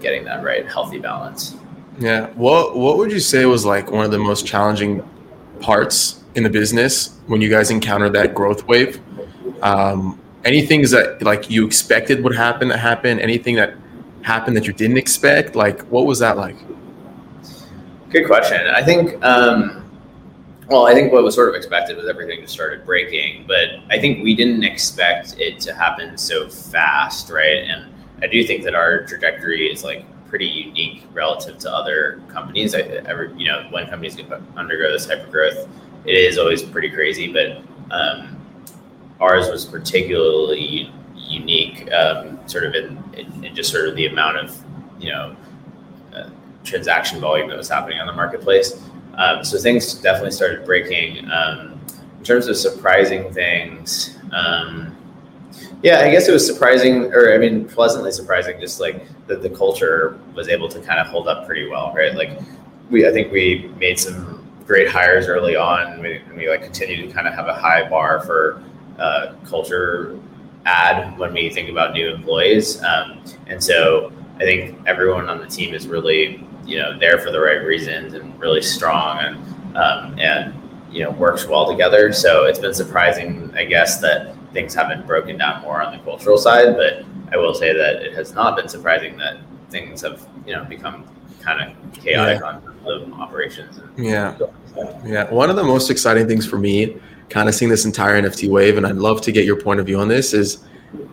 getting 0.00 0.24
that 0.24 0.42
right 0.42 0.66
healthy 0.66 0.98
balance. 0.98 1.54
Yeah. 1.98 2.26
What 2.30 2.76
What 2.76 2.96
would 2.98 3.12
you 3.12 3.20
say 3.20 3.46
was 3.46 3.64
like 3.64 3.90
one 3.90 4.04
of 4.04 4.10
the 4.10 4.18
most 4.18 4.46
challenging 4.46 5.08
parts 5.60 6.22
in 6.34 6.42
the 6.44 6.50
business 6.50 7.18
when 7.26 7.40
you 7.40 7.48
guys 7.48 7.70
encountered 7.70 8.12
that 8.14 8.34
growth 8.34 8.66
wave? 8.66 9.00
Um, 9.62 10.20
any 10.44 10.64
things 10.64 10.90
that 10.92 11.22
like 11.22 11.50
you 11.50 11.66
expected 11.66 12.22
would 12.22 12.34
happen 12.34 12.68
that 12.68 12.78
happened? 12.78 13.20
Anything 13.20 13.56
that 13.56 13.74
happened 14.22 14.56
that 14.56 14.66
you 14.66 14.72
didn't 14.72 14.98
expect? 14.98 15.56
Like, 15.56 15.82
what 15.82 16.06
was 16.06 16.18
that 16.20 16.36
like? 16.36 16.56
Good 18.10 18.26
question. 18.26 18.66
I 18.68 18.82
think. 18.82 19.22
Um, 19.24 19.84
well, 20.68 20.86
I 20.86 20.92
think 20.92 21.12
what 21.12 21.22
was 21.22 21.34
sort 21.34 21.48
of 21.48 21.54
expected 21.54 21.96
was 21.96 22.06
everything 22.08 22.42
just 22.42 22.52
started 22.52 22.84
breaking, 22.84 23.46
but 23.46 23.80
I 23.88 23.98
think 23.98 24.22
we 24.22 24.34
didn't 24.34 24.64
expect 24.64 25.38
it 25.38 25.60
to 25.60 25.74
happen 25.74 26.18
so 26.18 26.46
fast, 26.46 27.30
right? 27.30 27.64
And 27.64 27.90
I 28.22 28.26
do 28.26 28.44
think 28.44 28.64
that 28.64 28.74
our 28.74 29.04
trajectory 29.04 29.72
is 29.72 29.82
like 29.82 30.04
pretty 30.28 30.46
unique 30.46 31.04
relative 31.14 31.56
to 31.58 31.72
other 31.72 32.20
companies. 32.28 32.74
I, 32.74 32.80
ever, 32.80 33.32
you 33.36 33.46
know, 33.46 33.66
when 33.70 33.88
companies 33.88 34.18
undergo 34.56 34.92
this 34.92 35.06
hyper 35.06 35.30
growth, 35.30 35.66
it 36.04 36.12
is 36.12 36.36
always 36.36 36.62
pretty 36.62 36.90
crazy. 36.90 37.32
But 37.32 37.62
um, 37.90 38.36
ours 39.20 39.48
was 39.48 39.64
particularly 39.64 40.92
unique, 41.16 41.90
um, 41.92 42.38
sort 42.46 42.64
of 42.64 42.74
in, 42.74 43.02
in, 43.14 43.44
in, 43.44 43.54
just 43.54 43.70
sort 43.70 43.88
of 43.88 43.96
the 43.96 44.06
amount 44.06 44.36
of 44.38 44.64
you 44.98 45.12
know 45.12 45.36
uh, 46.14 46.28
transaction 46.68 47.20
volume 47.20 47.48
that 47.48 47.56
was 47.56 47.68
happening 47.68 47.98
on 47.98 48.06
the 48.06 48.12
marketplace. 48.12 48.80
Um, 49.14 49.44
so 49.44 49.58
things 49.58 49.94
definitely 49.94 50.30
started 50.30 50.64
breaking. 50.64 51.28
Um, 51.30 51.78
in 52.18 52.24
terms 52.24 52.48
of 52.48 52.56
surprising 52.56 53.32
things. 53.32 54.18
Um, 54.32 54.96
yeah, 55.82 56.00
I 56.00 56.10
guess 56.10 56.28
it 56.28 56.32
was 56.32 56.44
surprising, 56.44 57.12
or 57.14 57.32
I 57.32 57.38
mean, 57.38 57.66
pleasantly 57.68 58.10
surprising, 58.10 58.60
just 58.60 58.80
like 58.80 59.06
that 59.28 59.42
the 59.42 59.50
culture 59.50 60.18
was 60.34 60.48
able 60.48 60.68
to 60.68 60.80
kind 60.80 60.98
of 60.98 61.06
hold 61.06 61.28
up 61.28 61.46
pretty 61.46 61.68
well, 61.68 61.92
right? 61.94 62.14
Like, 62.14 62.40
we, 62.90 63.06
I 63.06 63.12
think 63.12 63.32
we 63.32 63.70
made 63.78 63.98
some 63.98 64.44
great 64.66 64.88
hires 64.88 65.28
early 65.28 65.56
on. 65.56 66.00
We, 66.00 66.20
we 66.36 66.48
like 66.48 66.62
continue 66.62 67.06
to 67.06 67.12
kind 67.12 67.28
of 67.28 67.34
have 67.34 67.46
a 67.46 67.54
high 67.54 67.88
bar 67.88 68.20
for 68.20 68.62
uh, 68.98 69.34
culture 69.46 70.18
add 70.66 71.16
when 71.18 71.32
we 71.32 71.48
think 71.48 71.70
about 71.70 71.92
new 71.92 72.12
employees, 72.12 72.82
um, 72.82 73.22
and 73.46 73.62
so 73.62 74.12
I 74.36 74.40
think 74.40 74.76
everyone 74.86 75.28
on 75.28 75.38
the 75.38 75.46
team 75.46 75.72
is 75.72 75.86
really, 75.86 76.44
you 76.68 76.78
know, 76.78 76.96
there 76.98 77.18
for 77.18 77.32
the 77.32 77.40
right 77.40 77.64
reasons 77.64 78.12
and 78.12 78.38
really 78.38 78.60
strong 78.60 79.18
and 79.20 79.76
um, 79.76 80.18
and 80.18 80.54
you 80.90 81.02
know 81.02 81.10
works 81.10 81.46
well 81.46 81.66
together. 81.66 82.12
So 82.12 82.44
it's 82.44 82.58
been 82.58 82.74
surprising, 82.74 83.50
I 83.56 83.64
guess, 83.64 84.00
that 84.02 84.36
things 84.52 84.74
haven't 84.74 85.06
broken 85.06 85.38
down 85.38 85.62
more 85.62 85.82
on 85.82 85.96
the 85.96 86.02
cultural 86.04 86.36
side. 86.36 86.76
But 86.76 87.04
I 87.32 87.38
will 87.38 87.54
say 87.54 87.72
that 87.72 88.02
it 88.02 88.14
has 88.14 88.34
not 88.34 88.54
been 88.54 88.68
surprising 88.68 89.16
that 89.16 89.38
things 89.70 90.02
have 90.02 90.28
you 90.46 90.54
know 90.54 90.64
become 90.64 91.06
kind 91.40 91.70
of 91.70 91.92
chaotic 91.94 92.40
yeah. 92.40 92.46
on 92.46 92.62
the 92.84 93.12
operations. 93.14 93.80
yeah, 93.96 94.36
yeah. 95.04 95.30
One 95.32 95.48
of 95.48 95.56
the 95.56 95.64
most 95.64 95.90
exciting 95.90 96.28
things 96.28 96.46
for 96.46 96.58
me, 96.58 96.98
kind 97.30 97.48
of 97.48 97.54
seeing 97.54 97.70
this 97.70 97.86
entire 97.86 98.20
NFT 98.20 98.50
wave, 98.50 98.76
and 98.76 98.86
I'd 98.86 98.96
love 98.96 99.22
to 99.22 99.32
get 99.32 99.46
your 99.46 99.60
point 99.60 99.80
of 99.80 99.86
view 99.86 99.98
on 99.98 100.08
this, 100.08 100.34
is 100.34 100.64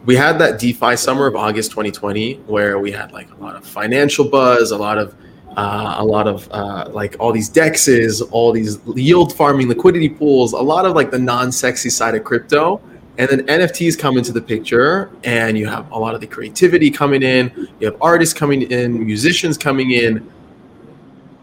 we 0.05 0.15
had 0.17 0.37
that 0.39 0.59
DeFi 0.59 0.97
summer 0.97 1.27
of 1.27 1.35
August 1.35 1.71
2020 1.71 2.35
where 2.47 2.79
we 2.79 2.91
had 2.91 3.11
like 3.11 3.31
a 3.31 3.35
lot 3.35 3.55
of 3.55 3.65
financial 3.65 4.27
buzz, 4.27 4.71
a 4.71 4.77
lot 4.77 4.97
of 4.97 5.15
uh, 5.57 5.95
a 5.97 6.05
lot 6.05 6.27
of 6.27 6.49
uh, 6.51 6.89
like 6.91 7.15
all 7.19 7.31
these 7.31 7.49
dexes, 7.49 8.21
all 8.31 8.51
these 8.51 8.79
yield 8.95 9.35
farming 9.35 9.67
liquidity 9.67 10.09
pools, 10.09 10.53
a 10.53 10.57
lot 10.57 10.85
of 10.85 10.95
like 10.95 11.11
the 11.11 11.19
non-sexy 11.19 11.89
side 11.89 12.15
of 12.15 12.23
crypto 12.23 12.81
and 13.17 13.29
then 13.29 13.45
NFTs 13.47 13.97
come 13.97 14.17
into 14.17 14.33
the 14.33 14.41
picture, 14.41 15.09
and 15.23 15.57
you 15.57 15.67
have 15.67 15.89
a 15.91 15.97
lot 15.97 16.15
of 16.15 16.21
the 16.21 16.27
creativity 16.27 16.91
coming 16.91 17.23
in. 17.23 17.69
You 17.79 17.87
have 17.87 17.97
artists 18.01 18.37
coming 18.37 18.63
in, 18.63 19.05
musicians 19.05 19.57
coming 19.57 19.91
in. 19.91 20.17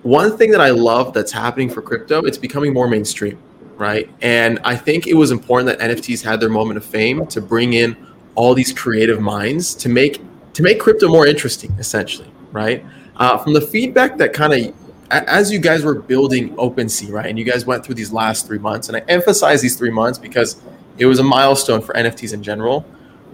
One 0.02 0.36
thing 0.36 0.50
that 0.50 0.60
I 0.60 0.70
love 0.70 1.14
that's 1.14 1.32
happening 1.32 1.70
for 1.70 1.80
crypto, 1.80 2.24
it's 2.24 2.36
becoming 2.36 2.74
more 2.74 2.88
mainstream, 2.88 3.38
right? 3.76 4.10
And 4.20 4.58
I 4.64 4.76
think 4.76 5.06
it 5.06 5.14
was 5.14 5.30
important 5.30 5.66
that 5.78 5.90
NFTs 5.90 6.22
had 6.22 6.40
their 6.40 6.50
moment 6.50 6.76
of 6.76 6.84
fame 6.84 7.26
to 7.28 7.40
bring 7.40 7.72
in 7.72 7.96
all 8.34 8.54
these 8.54 8.72
creative 8.72 9.20
minds 9.20 9.74
to 9.76 9.88
make 9.88 10.20
to 10.54 10.62
make 10.62 10.78
crypto 10.78 11.08
more 11.08 11.26
interesting, 11.26 11.72
essentially, 11.78 12.30
right? 12.50 12.84
Uh, 13.16 13.38
from 13.38 13.52
the 13.52 13.60
feedback 13.60 14.16
that 14.18 14.32
kind 14.32 14.52
of 14.52 14.74
as 15.12 15.52
you 15.52 15.58
guys 15.58 15.84
were 15.84 15.94
building 15.94 16.54
OpenSea, 16.56 17.12
right, 17.12 17.26
and 17.26 17.38
you 17.38 17.44
guys 17.44 17.66
went 17.66 17.84
through 17.84 17.94
these 17.94 18.12
last 18.12 18.46
three 18.46 18.58
months, 18.58 18.88
and 18.88 18.96
I 18.96 19.00
emphasize 19.08 19.60
these 19.60 19.76
three 19.76 19.90
months 19.90 20.18
because 20.18 20.60
it 20.98 21.06
was 21.06 21.18
a 21.18 21.22
milestone 21.22 21.82
for 21.82 21.92
NFTs 21.94 22.32
in 22.32 22.42
general. 22.42 22.80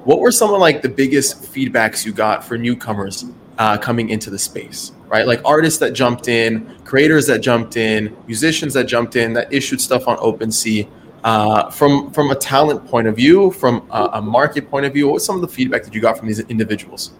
What 0.04 0.20
were 0.20 0.32
some 0.32 0.52
of 0.52 0.60
like 0.60 0.82
the 0.82 0.88
biggest 0.88 1.42
feedbacks 1.42 2.04
you 2.04 2.12
got 2.12 2.44
for 2.44 2.58
newcomers 2.58 3.26
uh, 3.58 3.76
coming 3.76 4.10
into 4.10 4.30
the 4.30 4.38
space, 4.38 4.92
right? 5.06 5.26
Like 5.26 5.40
artists 5.44 5.78
that 5.80 5.92
jumped 5.92 6.28
in, 6.28 6.74
creators 6.84 7.26
that 7.26 7.40
jumped 7.40 7.76
in, 7.76 8.16
musicians 8.26 8.74
that 8.74 8.84
jumped 8.84 9.16
in, 9.16 9.32
that 9.34 9.52
issued 9.52 9.80
stuff 9.80 10.08
on 10.08 10.16
OpenSea. 10.18 10.88
Uh, 11.24 11.68
from 11.70 12.12
from 12.12 12.30
a 12.30 12.34
talent 12.34 12.86
point 12.86 13.08
of 13.08 13.16
view, 13.16 13.50
from 13.50 13.86
a, 13.90 14.10
a 14.14 14.22
market 14.22 14.70
point 14.70 14.86
of 14.86 14.92
view, 14.92 15.06
what 15.06 15.14
was 15.14 15.24
some 15.24 15.34
of 15.34 15.42
the 15.42 15.48
feedback 15.48 15.82
that 15.82 15.92
you 15.92 16.00
got 16.00 16.16
from 16.16 16.28
these 16.28 16.38
individuals? 16.40 17.12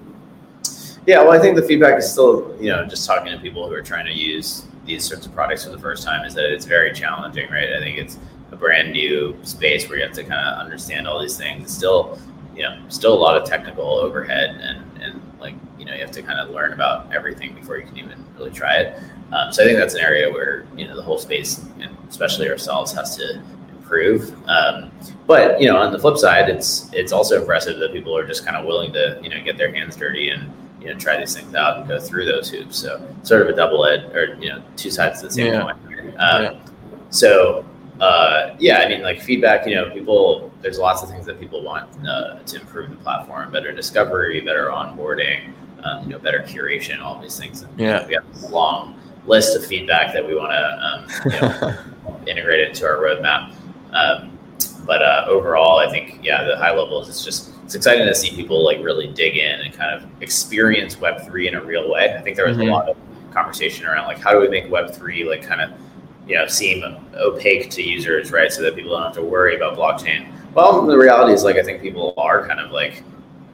Yeah, 1.09 1.23
well, 1.23 1.33
I 1.33 1.39
think 1.39 1.57
the 1.57 1.63
feedback 1.63 1.99
is 1.99 2.13
still, 2.13 2.55
you 2.61 2.69
know, 2.69 2.85
just 2.85 3.07
talking 3.07 3.33
to 3.33 3.39
people 3.39 3.67
who 3.67 3.73
are 3.73 3.81
trying 3.81 4.05
to 4.05 4.13
use 4.13 4.67
these 4.85 5.09
sorts 5.09 5.25
of 5.25 5.33
products 5.33 5.65
for 5.65 5.71
the 5.71 5.79
first 5.79 6.03
time 6.03 6.27
is 6.27 6.35
that 6.35 6.53
it's 6.53 6.67
very 6.67 6.93
challenging, 6.93 7.51
right? 7.51 7.73
I 7.73 7.79
think 7.79 7.97
it's 7.97 8.19
a 8.53 8.57
brand 8.57 8.93
new 8.93 9.35
space 9.43 9.89
where 9.89 9.97
you 9.97 10.05
have 10.05 10.13
to 10.17 10.23
kind 10.23 10.47
of 10.47 10.59
understand 10.63 11.09
all 11.09 11.19
these 11.19 11.39
things. 11.39 11.65
It's 11.65 11.73
Still, 11.73 12.19
you 12.55 12.61
know, 12.61 12.79
still 12.89 13.15
a 13.15 13.19
lot 13.19 13.41
of 13.41 13.49
technical 13.49 13.87
overhead 13.87 14.61
and, 14.61 15.03
and 15.03 15.23
like, 15.41 15.55
you 15.79 15.87
know, 15.87 15.95
you 15.95 16.01
have 16.03 16.11
to 16.11 16.23
kind 16.23 16.41
of 16.41 16.51
learn 16.51 16.75
about 16.75 17.11
everything 17.11 17.55
before 17.55 17.79
you 17.79 17.87
can 17.87 17.97
even 17.97 18.23
really 18.37 18.51
try 18.51 18.77
it. 18.77 19.03
Um, 19.33 19.51
so 19.51 19.63
I 19.63 19.67
think 19.67 19.79
that's 19.79 19.95
an 19.95 20.03
area 20.03 20.31
where, 20.31 20.67
you 20.77 20.87
know, 20.87 20.95
the 20.95 21.03
whole 21.03 21.17
space 21.17 21.65
and 21.81 21.97
especially 22.11 22.51
ourselves 22.51 22.93
has 22.93 23.17
to 23.17 23.41
improve. 23.71 24.35
Um, 24.47 24.91
but, 25.27 25.59
you 25.59 25.69
know, 25.69 25.79
on 25.79 25.91
the 25.91 25.99
flip 25.99 26.19
side, 26.19 26.51
it's, 26.51 26.91
it's 26.93 27.13
also 27.13 27.41
impressive 27.41 27.79
that 27.79 27.95
people 27.95 28.15
are 28.15 28.27
just 28.27 28.45
kind 28.45 28.59
of 28.59 28.67
willing 28.67 28.93
to, 28.93 29.19
you 29.23 29.31
know, 29.31 29.43
get 29.43 29.57
their 29.57 29.73
hands 29.73 29.97
dirty 29.97 30.29
and, 30.29 30.53
you 30.89 30.95
know 30.95 30.99
try 30.99 31.19
these 31.19 31.37
things 31.37 31.55
out 31.55 31.79
and 31.79 31.89
go 31.89 32.01
through 32.01 32.25
those 32.25 32.49
hoops. 32.51 32.79
So 32.79 33.07
sort 33.23 33.43
of 33.43 33.49
a 33.49 33.55
double 33.55 33.85
edge 33.85 34.05
or 34.15 34.35
you 34.41 34.49
know 34.49 34.63
two 34.77 34.91
sides 34.91 35.23
of 35.23 35.29
the 35.29 35.35
same 35.35 35.53
yeah. 35.53 35.61
coin. 35.61 36.15
Um, 36.19 36.43
yeah. 36.43 36.61
So 37.11 37.65
uh, 38.01 38.57
yeah, 38.59 38.79
I 38.79 38.89
mean 38.89 39.03
like 39.03 39.21
feedback. 39.21 39.67
You 39.67 39.75
know, 39.75 39.91
people 39.91 40.51
there's 40.63 40.79
lots 40.79 41.03
of 41.03 41.11
things 41.11 41.27
that 41.27 41.39
people 41.39 41.63
want 41.63 41.89
uh, 42.07 42.39
to 42.39 42.61
improve 42.61 42.91
the 42.91 42.97
platform, 42.97 43.53
better 43.53 43.73
discovery, 43.73 44.41
better 44.41 44.69
onboarding, 44.69 45.53
um, 45.85 46.05
you 46.05 46.11
know, 46.11 46.19
better 46.19 46.41
curation, 46.41 47.01
all 47.01 47.21
these 47.21 47.39
things. 47.39 47.63
And, 47.63 47.79
yeah, 47.79 48.07
we 48.07 48.15
have 48.15 48.25
a 48.45 48.49
long 48.49 48.99
list 49.27 49.57
of 49.57 49.67
feedback 49.67 50.15
that 50.15 50.27
we 50.27 50.35
want 50.35 50.53
to 50.53 50.87
um, 50.87 51.33
you 51.33 51.41
know, 51.41 52.21
integrate 52.27 52.69
into 52.69 52.87
our 52.87 52.97
roadmap. 52.97 53.53
Um, 53.93 54.39
but 54.87 55.03
uh, 55.03 55.27
overall, 55.29 55.79
I 55.79 55.91
think 55.91 56.21
yeah, 56.23 56.45
the 56.45 56.57
high 56.57 56.75
levels 56.75 57.11
it's 57.11 57.23
just 57.23 57.53
it's 57.69 57.75
exciting 57.75 58.07
to 58.07 58.15
see 58.15 58.31
people 58.31 58.65
like 58.65 58.83
really 58.83 59.09
dig 59.09 59.37
in 59.37 59.61
and 59.61 59.75
kind 59.75 59.95
of 59.95 60.09
experience 60.23 60.99
Web 60.99 61.27
three 61.27 61.49
in 61.49 61.55
a 61.55 61.63
real 61.63 61.91
way. 61.91 62.17
I 62.19 62.23
think 62.23 62.35
there 62.35 62.49
was 62.49 62.57
mm-hmm. 62.57 62.71
a 62.71 62.73
lot 62.73 62.89
of 62.89 62.97
conversation 63.31 63.85
around 63.85 64.07
like 64.07 64.19
how 64.19 64.31
do 64.31 64.41
we 64.41 64.49
make 64.49 64.71
Web 64.71 64.95
three 64.95 65.29
like 65.29 65.43
kind 65.43 65.61
of 65.61 65.79
you 66.27 66.35
know 66.35 66.47
seem 66.47 66.83
opaque 67.15 67.69
to 67.73 67.83
users, 67.83 68.33
right? 68.33 68.51
So 68.51 68.63
that 68.63 68.75
people 68.75 68.93
don't 68.93 69.03
have 69.03 69.13
to 69.17 69.23
worry 69.23 69.55
about 69.55 69.77
blockchain. 69.77 70.33
Well, 70.55 70.87
the 70.87 70.97
reality 70.97 71.35
is 71.35 71.45
like 71.45 71.57
I 71.57 71.63
think 71.63 71.83
people 71.83 72.15
are 72.17 72.49
kind 72.49 72.59
of 72.59 72.71
like 72.71 73.05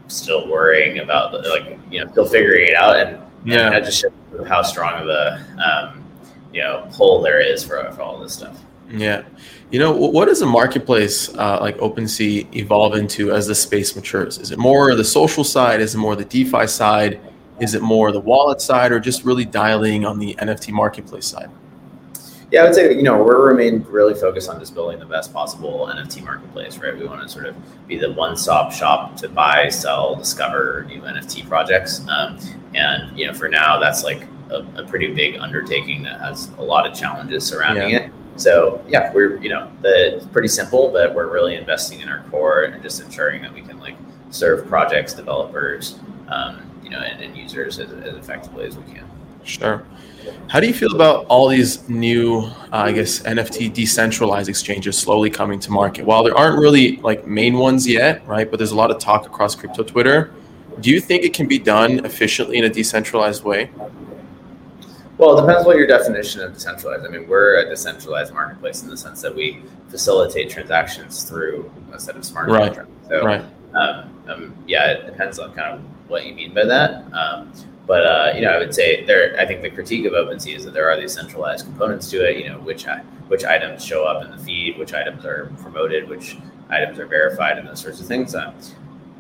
still 0.07 0.49
worrying 0.49 1.01
about 1.01 1.35
like 1.35 1.77
you 1.91 2.05
know 2.05 2.09
still 2.13 2.27
figuring 2.27 2.69
it 2.69 2.77
out, 2.77 2.95
and 2.95 3.21
yeah, 3.45 3.69
that 3.71 3.83
just 3.83 4.01
shows 4.01 4.13
how 4.47 4.63
strong 4.63 5.03
of 5.03 5.09
a 5.09 5.45
um, 5.59 6.05
you 6.53 6.61
know 6.61 6.89
pull 6.93 7.21
there 7.21 7.41
is 7.41 7.65
for 7.65 7.83
for 7.91 8.03
all 8.03 8.21
this 8.21 8.35
stuff. 8.35 8.63
Yeah. 8.91 9.25
You 9.71 9.79
know, 9.79 9.93
what 9.93 10.27
does 10.27 10.43
a 10.43 10.47
marketplace 10.47 11.35
uh, 11.35 11.59
like 11.61 11.77
OpenSea 11.79 12.55
evolve 12.55 12.95
into 12.95 13.33
as 13.33 13.47
the 13.47 13.55
space 13.55 13.97
matures? 13.97 14.39
Is 14.39 14.53
it 14.53 14.59
more 14.59 14.95
the 14.95 15.05
social 15.05 15.43
side? 15.43 15.81
Is 15.81 15.95
it 15.95 15.99
more 15.99 16.15
the 16.15 16.25
DeFi 16.25 16.67
side? 16.67 17.21
Is 17.61 17.75
it 17.75 17.83
more 17.83 18.13
the 18.13 18.21
wallet 18.21 18.61
side, 18.61 18.91
or 18.93 18.99
just 18.99 19.25
really 19.25 19.45
dialing 19.45 20.05
on 20.05 20.19
the 20.19 20.35
NFT 20.35 20.73
marketplace 20.73 21.27
side? 21.27 21.51
Yeah, 22.51 22.61
I 22.61 22.65
would 22.65 22.75
say 22.75 22.93
you 22.95 23.03
know 23.03 23.23
we're 23.23 23.49
remain 23.49 23.85
really 23.89 24.15
focused 24.15 24.49
on 24.49 24.61
just 24.61 24.75
building 24.75 24.99
the 24.99 25.07
best 25.07 25.33
possible 25.33 25.91
NFT 25.93 26.23
marketplace, 26.25 26.79
right? 26.79 26.97
We 26.97 27.07
want 27.07 27.23
to 27.23 27.29
sort 27.29 27.47
of 27.47 27.57
be 27.89 27.97
the 27.97 28.13
one-stop 28.13 28.73
shop 28.73 29.17
to 29.19 29.29
buy, 29.29 29.69
sell, 29.69 30.17
discover 30.17 30.85
new 30.89 31.01
NFT 31.01 31.49
projects, 31.49 32.07
um, 32.09 32.39
and 32.75 33.17
you 33.19 33.27
know 33.27 33.35
for 33.35 33.49
now 33.49 33.79
that's 33.79 34.05
like 34.05 34.27
a, 34.51 34.65
a, 34.77 34.85
pretty 34.85 35.13
big 35.13 35.37
undertaking 35.37 36.03
that 36.03 36.21
has 36.21 36.51
a 36.59 36.63
lot 36.63 36.87
of 36.87 36.97
challenges 36.97 37.45
surrounding 37.45 37.91
yeah. 37.91 37.99
it. 37.99 38.13
So 38.37 38.85
yeah, 38.89 39.13
we're 39.13 39.37
you 39.39 39.49
know 39.49 39.71
the, 39.83 40.17
it's 40.17 40.27
pretty 40.27 40.49
simple, 40.49 40.91
but 40.91 41.15
we're 41.15 41.33
really 41.33 41.55
investing 41.55 42.01
in 42.01 42.09
our 42.09 42.25
core 42.31 42.65
and 42.65 42.83
just 42.83 43.01
ensuring 43.01 43.43
that 43.43 43.53
we 43.53 43.63
can 43.63 43.79
like 43.79 43.97
serve 44.31 44.67
projects, 44.67 45.15
developers, 45.15 45.99
um, 46.29 46.69
you 46.83 46.91
know, 46.91 46.99
and, 46.99 47.23
and 47.23 47.37
users 47.37 47.79
as, 47.79 47.91
as, 47.93 48.15
effectively 48.15 48.67
as 48.67 48.77
we 48.77 48.93
can. 48.93 49.09
Sure. 49.45 49.85
How 50.49 50.59
do 50.59 50.67
you 50.67 50.73
feel 50.73 50.95
about 50.95 51.27
all 51.27 51.49
these 51.49 51.87
new, 51.89 52.41
uh, 52.41 52.51
I 52.73 52.93
guess, 52.93 53.21
NFT 53.21 53.73
decentralized 53.75 54.49
exchanges 54.49 54.97
slowly 54.97 55.29
coming 55.29 55.61
to 55.61 55.71
market? 55.71 56.05
While 56.05 56.25
there 56.25 56.37
aren't 56.37 56.59
really 56.59 56.97
like 56.97 57.27
main 57.27 57.59
ones 57.59 57.87
yet, 57.87 58.27
right? 58.27 58.51
But 58.51 58.57
there's 58.59 58.73
a 58.73 58.77
lot 58.77 58.91
of 58.91 58.99
talk 58.99 59.27
across 59.27 59.55
crypto 59.55 59.83
Twitter. 59.83 60.33
Do 60.81 60.91
you 60.91 61.01
think 61.01 61.25
it 61.25 61.35
can 61.35 61.47
be 61.47 61.59
done 61.59 62.05
efficiently 62.05 62.59
in 62.59 62.65
a 62.65 62.71
decentralized 62.71 63.45
way? 63.45 63.71
Well, 65.17 65.39
it 65.39 65.43
depends 65.43 65.65
what 65.67 65.77
your 65.77 65.87
definition 65.87 66.41
of 66.41 66.55
decentralized. 66.55 67.07
I 67.07 67.09
mean, 67.09 67.29
we're 67.29 67.59
a 67.65 67.69
decentralized 67.69 68.35
marketplace 68.35 68.83
in 68.83 68.89
the 68.89 68.97
sense 68.97 69.23
that 69.23 69.35
we 69.35 69.63
facilitate 69.89 70.51
transactions 70.51 71.23
through 71.23 71.71
a 71.93 72.01
set 72.01 72.17
of 72.17 72.25
smart 72.25 72.49
right. 72.49 72.67
contracts. 72.67 72.93
So, 73.09 73.25
right. 73.25 73.45
Um, 73.75 74.25
um, 74.29 74.57
yeah, 74.67 74.93
it 74.93 75.07
depends 75.07 75.39
on 75.39 75.53
kind 75.55 75.75
of 75.75 75.81
what 76.09 76.27
you 76.27 76.35
mean 76.35 76.53
by 76.55 76.65
that. 76.65 77.13
Um, 77.13 77.53
but 77.87 78.07
uh, 78.07 78.33
you 78.35 78.41
know, 78.43 78.51
I 78.51 78.59
would 78.59 78.75
say 78.75 79.05
there. 79.05 79.39
I 79.39 79.45
think 79.45 79.63
the 79.63 79.71
critique 79.71 80.07
of 80.07 80.15
OpenSea 80.15 80.57
is 80.57 80.65
that 80.65 80.73
there 80.73 80.91
are 80.91 80.99
these 80.99 81.13
centralized 81.13 81.67
components 81.67 82.09
to 82.11 82.29
it. 82.29 82.39
You 82.39 82.49
know, 82.51 82.59
which 82.61 82.87
which 83.29 83.45
items 83.45 83.85
show 83.85 84.05
up 84.05 84.25
in 84.25 84.31
the 84.31 84.39
feed, 84.39 84.79
which 84.79 84.95
items 84.95 85.25
are 85.27 85.53
promoted, 85.59 86.09
which 86.09 86.39
items 86.71 86.99
are 86.99 87.07
verified, 87.07 87.59
and 87.59 87.69
those 87.69 87.81
sorts 87.81 88.01
of 88.01 88.07
things. 88.07 88.35
Uh, 88.35 88.55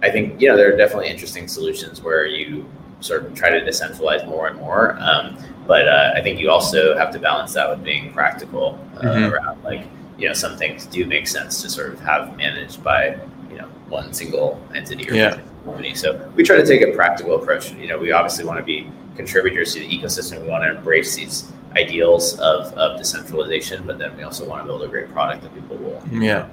I 0.02 0.10
think 0.10 0.40
you 0.40 0.48
know 0.48 0.56
there 0.56 0.72
are 0.72 0.76
definitely 0.76 1.08
interesting 1.08 1.46
solutions 1.46 2.02
where 2.02 2.26
you 2.26 2.66
sort 3.04 3.26
of 3.26 3.34
try 3.34 3.50
to 3.50 3.60
decentralize 3.60 4.26
more 4.26 4.48
and 4.48 4.56
more. 4.58 4.96
Um, 4.98 5.36
but 5.66 5.88
uh, 5.88 6.12
I 6.16 6.20
think 6.22 6.40
you 6.40 6.50
also 6.50 6.96
have 6.96 7.10
to 7.12 7.18
balance 7.18 7.52
that 7.54 7.68
with 7.68 7.82
being 7.84 8.12
practical 8.12 8.78
uh, 8.96 9.00
mm-hmm. 9.00 9.32
around 9.32 9.62
like 9.62 9.86
you 10.18 10.28
know 10.28 10.34
some 10.34 10.56
things 10.56 10.86
do 10.86 11.04
make 11.06 11.26
sense 11.26 11.62
to 11.62 11.70
sort 11.70 11.92
of 11.92 12.00
have 12.00 12.36
managed 12.36 12.82
by 12.82 13.18
you 13.50 13.56
know 13.58 13.68
one 13.88 14.12
single 14.12 14.60
entity 14.74 15.08
or 15.10 15.14
yeah. 15.14 15.40
company. 15.64 15.94
So 15.94 16.30
we 16.34 16.42
try 16.42 16.56
to 16.56 16.66
take 16.66 16.82
a 16.82 16.92
practical 16.92 17.36
approach. 17.36 17.72
You 17.72 17.88
know, 17.88 17.98
we 17.98 18.12
obviously 18.12 18.44
want 18.44 18.58
to 18.58 18.64
be 18.64 18.90
contributors 19.16 19.74
to 19.74 19.80
the 19.80 19.88
ecosystem. 19.88 20.42
We 20.42 20.48
want 20.48 20.64
to 20.64 20.76
embrace 20.76 21.14
these 21.14 21.52
ideals 21.76 22.38
of, 22.38 22.72
of 22.74 22.98
decentralization, 22.98 23.86
but 23.86 23.98
then 23.98 24.16
we 24.16 24.22
also 24.22 24.48
want 24.48 24.62
to 24.62 24.66
build 24.66 24.82
a 24.82 24.88
great 24.88 25.10
product 25.12 25.42
that 25.42 25.54
people 25.54 25.76
will. 25.76 26.02
Yeah. 26.10 26.48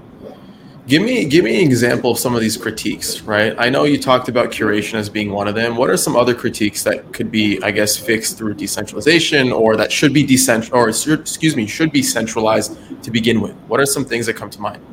Give 0.87 1.03
me 1.03 1.25
give 1.25 1.45
me 1.45 1.61
an 1.61 1.67
example 1.67 2.11
of 2.11 2.17
some 2.17 2.33
of 2.33 2.41
these 2.41 2.57
critiques, 2.57 3.21
right? 3.21 3.53
I 3.59 3.69
know 3.69 3.83
you 3.83 3.99
talked 3.99 4.29
about 4.29 4.49
curation 4.49 4.95
as 4.95 5.09
being 5.09 5.31
one 5.31 5.47
of 5.47 5.53
them. 5.53 5.75
What 5.75 5.91
are 5.91 5.97
some 5.97 6.15
other 6.15 6.33
critiques 6.33 6.83
that 6.83 7.13
could 7.13 7.29
be, 7.29 7.61
I 7.61 7.69
guess, 7.69 7.95
fixed 7.95 8.35
through 8.35 8.55
decentralization, 8.55 9.51
or 9.51 9.75
that 9.77 9.91
should 9.91 10.11
be 10.11 10.25
decentral, 10.25 10.73
or 10.73 10.89
excuse 10.89 11.55
me, 11.55 11.67
should 11.67 11.91
be 11.91 12.01
centralized 12.01 12.77
to 13.03 13.11
begin 13.11 13.41
with? 13.41 13.53
What 13.67 13.79
are 13.79 13.85
some 13.85 14.03
things 14.03 14.25
that 14.25 14.35
come 14.35 14.49
to 14.49 14.59
mind? 14.59 14.83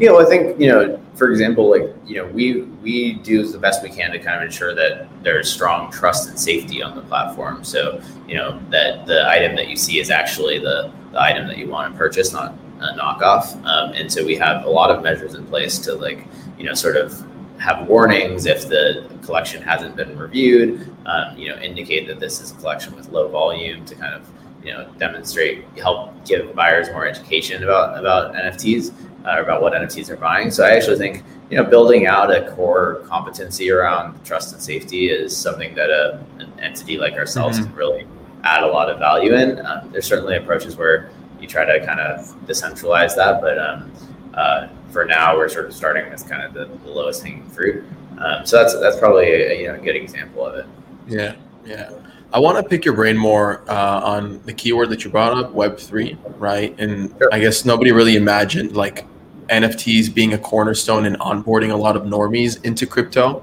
You 0.00 0.08
know, 0.08 0.20
I 0.20 0.24
think 0.24 0.60
you 0.60 0.66
know, 0.66 1.00
for 1.14 1.30
example, 1.30 1.70
like 1.70 1.94
you 2.04 2.16
know, 2.16 2.26
we 2.26 2.62
we 2.82 3.12
do 3.14 3.46
the 3.46 3.58
best 3.58 3.80
we 3.80 3.90
can 3.90 4.10
to 4.10 4.18
kind 4.18 4.38
of 4.38 4.42
ensure 4.42 4.74
that 4.74 5.06
there's 5.22 5.48
strong 5.48 5.92
trust 5.92 6.28
and 6.28 6.38
safety 6.38 6.82
on 6.82 6.96
the 6.96 7.02
platform. 7.02 7.62
So 7.62 8.02
you 8.26 8.34
know 8.34 8.60
that 8.70 9.06
the 9.06 9.28
item 9.28 9.54
that 9.54 9.68
you 9.68 9.76
see 9.76 10.00
is 10.00 10.10
actually 10.10 10.58
the, 10.58 10.90
the 11.12 11.22
item 11.22 11.46
that 11.46 11.58
you 11.58 11.68
want 11.68 11.92
to 11.92 11.96
purchase, 11.96 12.32
not 12.32 12.54
a 12.80 12.96
knockoff. 12.98 13.54
Um, 13.64 13.92
and 13.92 14.12
so 14.12 14.24
we 14.24 14.36
have 14.36 14.64
a 14.64 14.70
lot 14.70 14.90
of 14.90 15.02
measures 15.02 15.34
in 15.34 15.46
place 15.46 15.78
to 15.80 15.94
like, 15.94 16.26
you 16.58 16.64
know, 16.64 16.74
sort 16.74 16.96
of 16.96 17.24
have 17.58 17.86
warnings 17.86 18.46
if 18.46 18.68
the 18.68 19.08
collection 19.22 19.62
hasn't 19.62 19.96
been 19.96 20.18
reviewed, 20.18 20.94
um, 21.06 21.36
you 21.36 21.48
know, 21.48 21.60
indicate 21.60 22.06
that 22.08 22.20
this 22.20 22.40
is 22.40 22.50
a 22.50 22.54
collection 22.56 22.94
with 22.96 23.08
low 23.10 23.28
volume 23.28 23.84
to 23.86 23.94
kind 23.94 24.14
of, 24.14 24.28
you 24.62 24.72
know, 24.72 24.88
demonstrate, 24.98 25.64
help 25.78 26.12
give 26.26 26.54
buyers 26.54 26.88
more 26.90 27.06
education 27.06 27.62
about, 27.62 27.98
about 27.98 28.34
NFTs, 28.34 28.92
uh, 29.24 29.40
about 29.40 29.62
what 29.62 29.72
NFTs 29.72 30.10
are 30.10 30.16
buying. 30.16 30.50
So 30.50 30.64
I 30.64 30.70
actually 30.70 30.98
think, 30.98 31.22
you 31.50 31.56
know, 31.56 31.64
building 31.64 32.06
out 32.06 32.34
a 32.34 32.50
core 32.52 33.02
competency 33.06 33.70
around 33.70 34.22
trust 34.24 34.52
and 34.52 34.62
safety 34.62 35.08
is 35.08 35.36
something 35.36 35.74
that 35.74 35.90
a, 35.90 36.24
an 36.38 36.52
entity 36.60 36.98
like 36.98 37.14
ourselves 37.14 37.58
mm-hmm. 37.58 37.68
can 37.68 37.76
really 37.76 38.06
add 38.42 38.62
a 38.62 38.66
lot 38.66 38.90
of 38.90 38.98
value 38.98 39.34
in. 39.34 39.64
Um, 39.64 39.90
there's 39.90 40.06
certainly 40.06 40.36
approaches 40.36 40.76
where 40.76 41.10
you 41.44 41.50
try 41.50 41.64
to 41.64 41.84
kind 41.84 42.00
of 42.00 42.20
decentralize 42.46 43.14
that. 43.16 43.40
But 43.40 43.58
um, 43.58 43.92
uh, 44.34 44.68
for 44.90 45.04
now, 45.04 45.36
we're 45.36 45.48
sort 45.48 45.66
of 45.66 45.74
starting 45.74 46.10
with 46.10 46.28
kind 46.28 46.42
of 46.42 46.54
the, 46.54 46.66
the 46.84 46.90
lowest 46.90 47.22
hanging 47.22 47.48
fruit. 47.50 47.84
Um, 48.18 48.46
so 48.46 48.56
that's 48.56 48.78
that's 48.80 48.98
probably 48.98 49.26
a, 49.26 49.60
you 49.60 49.68
know, 49.68 49.74
a 49.74 49.78
good 49.78 49.96
example 49.96 50.46
of 50.46 50.54
it. 50.56 50.66
Yeah, 51.06 51.36
yeah. 51.64 51.90
I 52.32 52.38
want 52.40 52.56
to 52.56 52.68
pick 52.68 52.84
your 52.84 52.94
brain 52.94 53.16
more 53.16 53.62
uh, 53.68 54.00
on 54.00 54.40
the 54.44 54.52
keyword 54.52 54.90
that 54.90 55.04
you 55.04 55.10
brought 55.10 55.36
up, 55.36 55.52
Web 55.52 55.78
three, 55.78 56.18
right? 56.38 56.74
And 56.78 57.10
sure. 57.18 57.28
I 57.32 57.38
guess 57.38 57.64
nobody 57.64 57.92
really 57.92 58.16
imagined 58.16 58.74
like 58.74 59.06
NFTs 59.48 60.12
being 60.12 60.32
a 60.32 60.38
cornerstone 60.38 61.04
in 61.04 61.14
onboarding 61.14 61.70
a 61.70 61.76
lot 61.76 61.96
of 61.96 62.04
normies 62.04 62.64
into 62.64 62.86
crypto. 62.86 63.40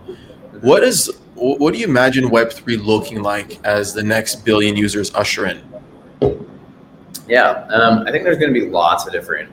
What 0.62 0.84
is 0.84 1.12
what 1.36 1.74
do 1.74 1.79
you 1.79 1.88
imagine 1.88 2.29
Web 2.29 2.51
three 2.51 2.77
looking 2.77 3.22
like 3.22 3.63
as 3.65 3.93
the 3.93 4.03
next 4.03 4.46
billion 4.46 4.75
users 4.75 5.13
usher 5.15 5.48
in? 5.48 5.71
Yeah, 7.32 7.66
um, 7.70 8.06
I 8.06 8.12
think 8.12 8.26
there's 8.26 8.38
going 8.38 8.54
to 8.54 8.60
be 8.60 8.68
lots 8.68 9.08
of 9.08 9.14
different 9.14 9.50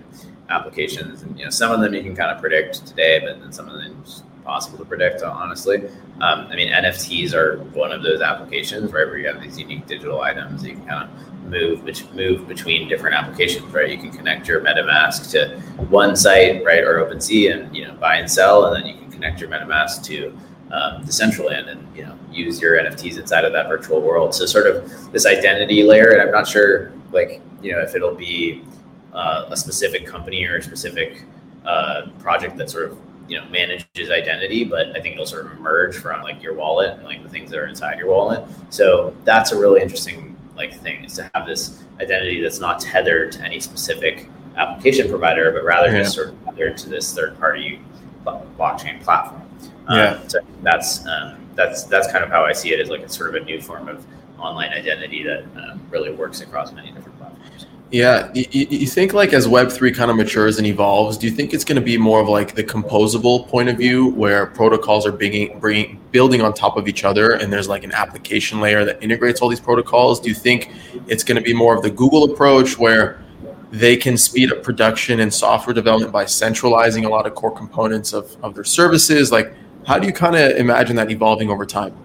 applications, 0.49 1.23
and 1.23 1.39
you 1.39 1.45
know, 1.45 1.51
some 1.51 1.71
of 1.71 1.79
them 1.79 1.95
you 1.95 2.03
can 2.03 2.17
kind 2.17 2.33
of 2.33 2.41
predict 2.41 2.85
today, 2.85 3.21
but 3.21 3.39
then 3.39 3.53
some 3.53 3.69
of 3.69 3.75
them 3.81 4.03
possible 4.45 4.79
to 4.79 4.85
predict. 4.85 5.23
Honestly, 5.23 5.87
um, 6.21 6.49
I 6.51 6.57
mean, 6.57 6.73
NFTs 6.73 7.35
are 7.35 7.63
one 7.75 7.93
of 7.93 8.03
those 8.03 8.21
applications, 8.21 8.93
right, 8.93 9.07
where 9.07 9.19
you 9.19 9.29
have 9.29 9.41
these 9.41 9.61
unique 9.61 9.87
digital 9.87 10.23
items 10.23 10.63
that 10.63 10.71
you 10.71 10.75
can 10.75 10.87
kind 10.87 11.09
of 11.09 11.45
move 11.45 11.85
which 11.85 12.05
move 12.11 12.49
between 12.49 12.89
different 12.89 13.15
applications, 13.15 13.73
right? 13.73 13.89
You 13.89 13.99
can 13.99 14.11
connect 14.11 14.49
your 14.49 14.61
MetaMask 14.61 15.31
to 15.31 15.61
one 15.85 16.17
site, 16.17 16.65
right, 16.65 16.83
or 16.83 16.99
OpenSea, 17.07 17.61
and 17.61 17.77
you 17.77 17.87
know, 17.87 17.95
buy 17.95 18.17
and 18.17 18.29
sell, 18.29 18.65
and 18.65 18.75
then 18.75 18.93
you 18.93 19.01
can 19.01 19.13
connect 19.13 19.41
your 19.41 19.51
MetaMask 19.51 20.03
to 20.07 20.37
um, 20.73 21.05
Decentraland 21.05 21.69
and 21.69 21.97
you 21.97 22.05
know 22.05 22.19
use 22.33 22.61
your 22.61 22.77
NFTs 22.77 23.21
inside 23.21 23.45
of 23.45 23.53
that 23.53 23.69
virtual 23.69 24.01
world. 24.01 24.35
So 24.35 24.47
sort 24.47 24.67
of 24.67 25.13
this 25.13 25.27
identity 25.27 25.85
layer, 25.85 26.11
and 26.11 26.21
I'm 26.21 26.33
not 26.33 26.49
sure 26.49 26.93
like 27.13 27.41
you 27.62 27.73
know 27.73 27.81
if 27.81 27.95
it'll 27.95 28.15
be 28.15 28.62
uh, 29.12 29.47
a 29.50 29.57
specific 29.57 30.07
company 30.07 30.45
or 30.45 30.57
a 30.57 30.62
specific 30.62 31.25
uh, 31.65 32.07
project 32.19 32.57
that 32.57 32.71
sort 32.71 32.91
of 32.91 32.99
you 33.29 33.38
know 33.38 33.47
manages 33.49 34.11
identity, 34.11 34.65
but 34.65 34.97
I 34.97 35.00
think 35.00 35.15
it'll 35.15 35.27
sort 35.27 35.47
of 35.47 35.53
emerge 35.53 35.97
from 35.97 36.23
like 36.23 36.43
your 36.43 36.55
wallet 36.55 36.95
and 36.95 37.05
like 37.05 37.23
the 37.23 37.29
things 37.29 37.50
that 37.50 37.59
are 37.59 37.67
inside 37.67 37.99
your 37.99 38.09
wallet. 38.09 38.45
So 38.71 39.15
that's 39.25 39.53
a 39.53 39.59
really 39.59 39.83
interesting 39.83 40.37
like 40.57 40.75
thing 40.81 41.05
is 41.05 41.15
to 41.15 41.31
have 41.35 41.47
this 41.47 41.85
identity 42.00 42.41
that's 42.41 42.59
not 42.59 42.81
tethered 42.81 43.33
to 43.33 43.43
any 43.43 43.61
specific 43.61 44.29
application 44.57 45.09
provider, 45.09 45.53
but 45.53 45.65
rather 45.65 45.88
yeah. 45.91 46.03
just 46.03 46.15
sort 46.15 46.29
of 46.29 46.45
tethered 46.45 46.77
to 46.79 46.88
this 46.88 47.15
third 47.15 47.38
party 47.38 47.81
blockchain 48.27 49.00
platform. 49.03 49.43
Um, 49.87 49.99
yeah. 49.99 50.29
So 50.29 50.41
that's 50.62 51.07
um, 51.07 51.47
that's 51.55 51.85
that's 51.85 52.11
kind 52.11 52.25
of 52.25 52.31
how 52.31 52.45
I 52.45 52.53
see 52.53 52.73
it 52.73 52.81
as 52.81 52.88
like 52.88 53.00
it's 53.00 53.17
sort 53.17 53.35
of 53.35 53.43
a 53.43 53.45
new 53.45 53.61
form 53.61 53.88
of 53.88 54.05
online 54.38 54.71
identity 54.71 55.23
that 55.25 55.45
um, 55.57 55.81
really 55.91 56.12
works 56.12 56.41
across 56.41 56.73
many 56.73 56.93
different. 56.93 57.08
Yeah, 57.90 58.30
you, 58.35 58.66
you 58.68 58.87
think 58.87 59.14
like 59.14 59.33
as 59.33 59.49
Web 59.49 59.73
three 59.73 59.92
kind 59.92 60.11
of 60.11 60.16
matures 60.18 60.59
and 60.59 60.66
evolves, 60.66 61.16
do 61.16 61.26
you 61.26 61.33
think 61.33 61.54
it's 61.54 61.64
going 61.64 61.76
to 61.76 61.83
be 61.83 61.97
more 61.97 62.21
of 62.21 62.28
like 62.28 62.54
the 62.54 62.62
composable 62.62 63.49
point 63.49 63.71
of 63.71 63.78
view 63.78 64.11
where 64.11 64.45
protocols 64.45 65.07
are 65.07 65.12
bringing, 65.12 65.59
bringing 65.59 65.99
building 66.12 66.42
on 66.42 66.52
top 66.52 66.76
of 66.76 66.87
each 66.87 67.04
other, 67.04 67.33
and 67.33 67.50
there's 67.50 67.66
like 67.66 67.85
an 67.85 67.92
application 67.92 68.61
layer 68.61 68.85
that 68.85 69.02
integrates 69.02 69.40
all 69.40 69.49
these 69.49 69.61
protocols? 69.61 70.21
Do 70.21 70.28
you 70.28 70.35
think 70.35 70.71
it's 71.07 71.25
going 71.25 71.37
to 71.37 71.42
be 71.42 71.54
more 71.54 71.75
of 71.75 71.83
the 71.83 71.88
Google 71.88 72.25
approach 72.30 72.78
where 72.78 73.25
they 73.71 73.97
can 73.97 74.18
speed 74.18 74.52
up 74.52 74.62
production 74.62 75.21
and 75.21 75.33
software 75.33 75.73
development 75.73 76.12
by 76.12 76.26
centralizing 76.26 77.07
a 77.07 77.09
lot 77.09 77.26
of 77.26 77.35
core 77.35 77.54
components 77.54 78.12
of, 78.12 78.37
of 78.42 78.54
their 78.54 78.64
services? 78.64 79.33
Like, 79.33 79.54
how 79.87 79.99
do 79.99 80.07
you 80.07 80.12
kind 80.12 80.37
of 80.37 80.57
imagine 80.59 80.97
that 80.97 81.11
evolving 81.11 81.49
over 81.49 81.64
time? 81.64 81.97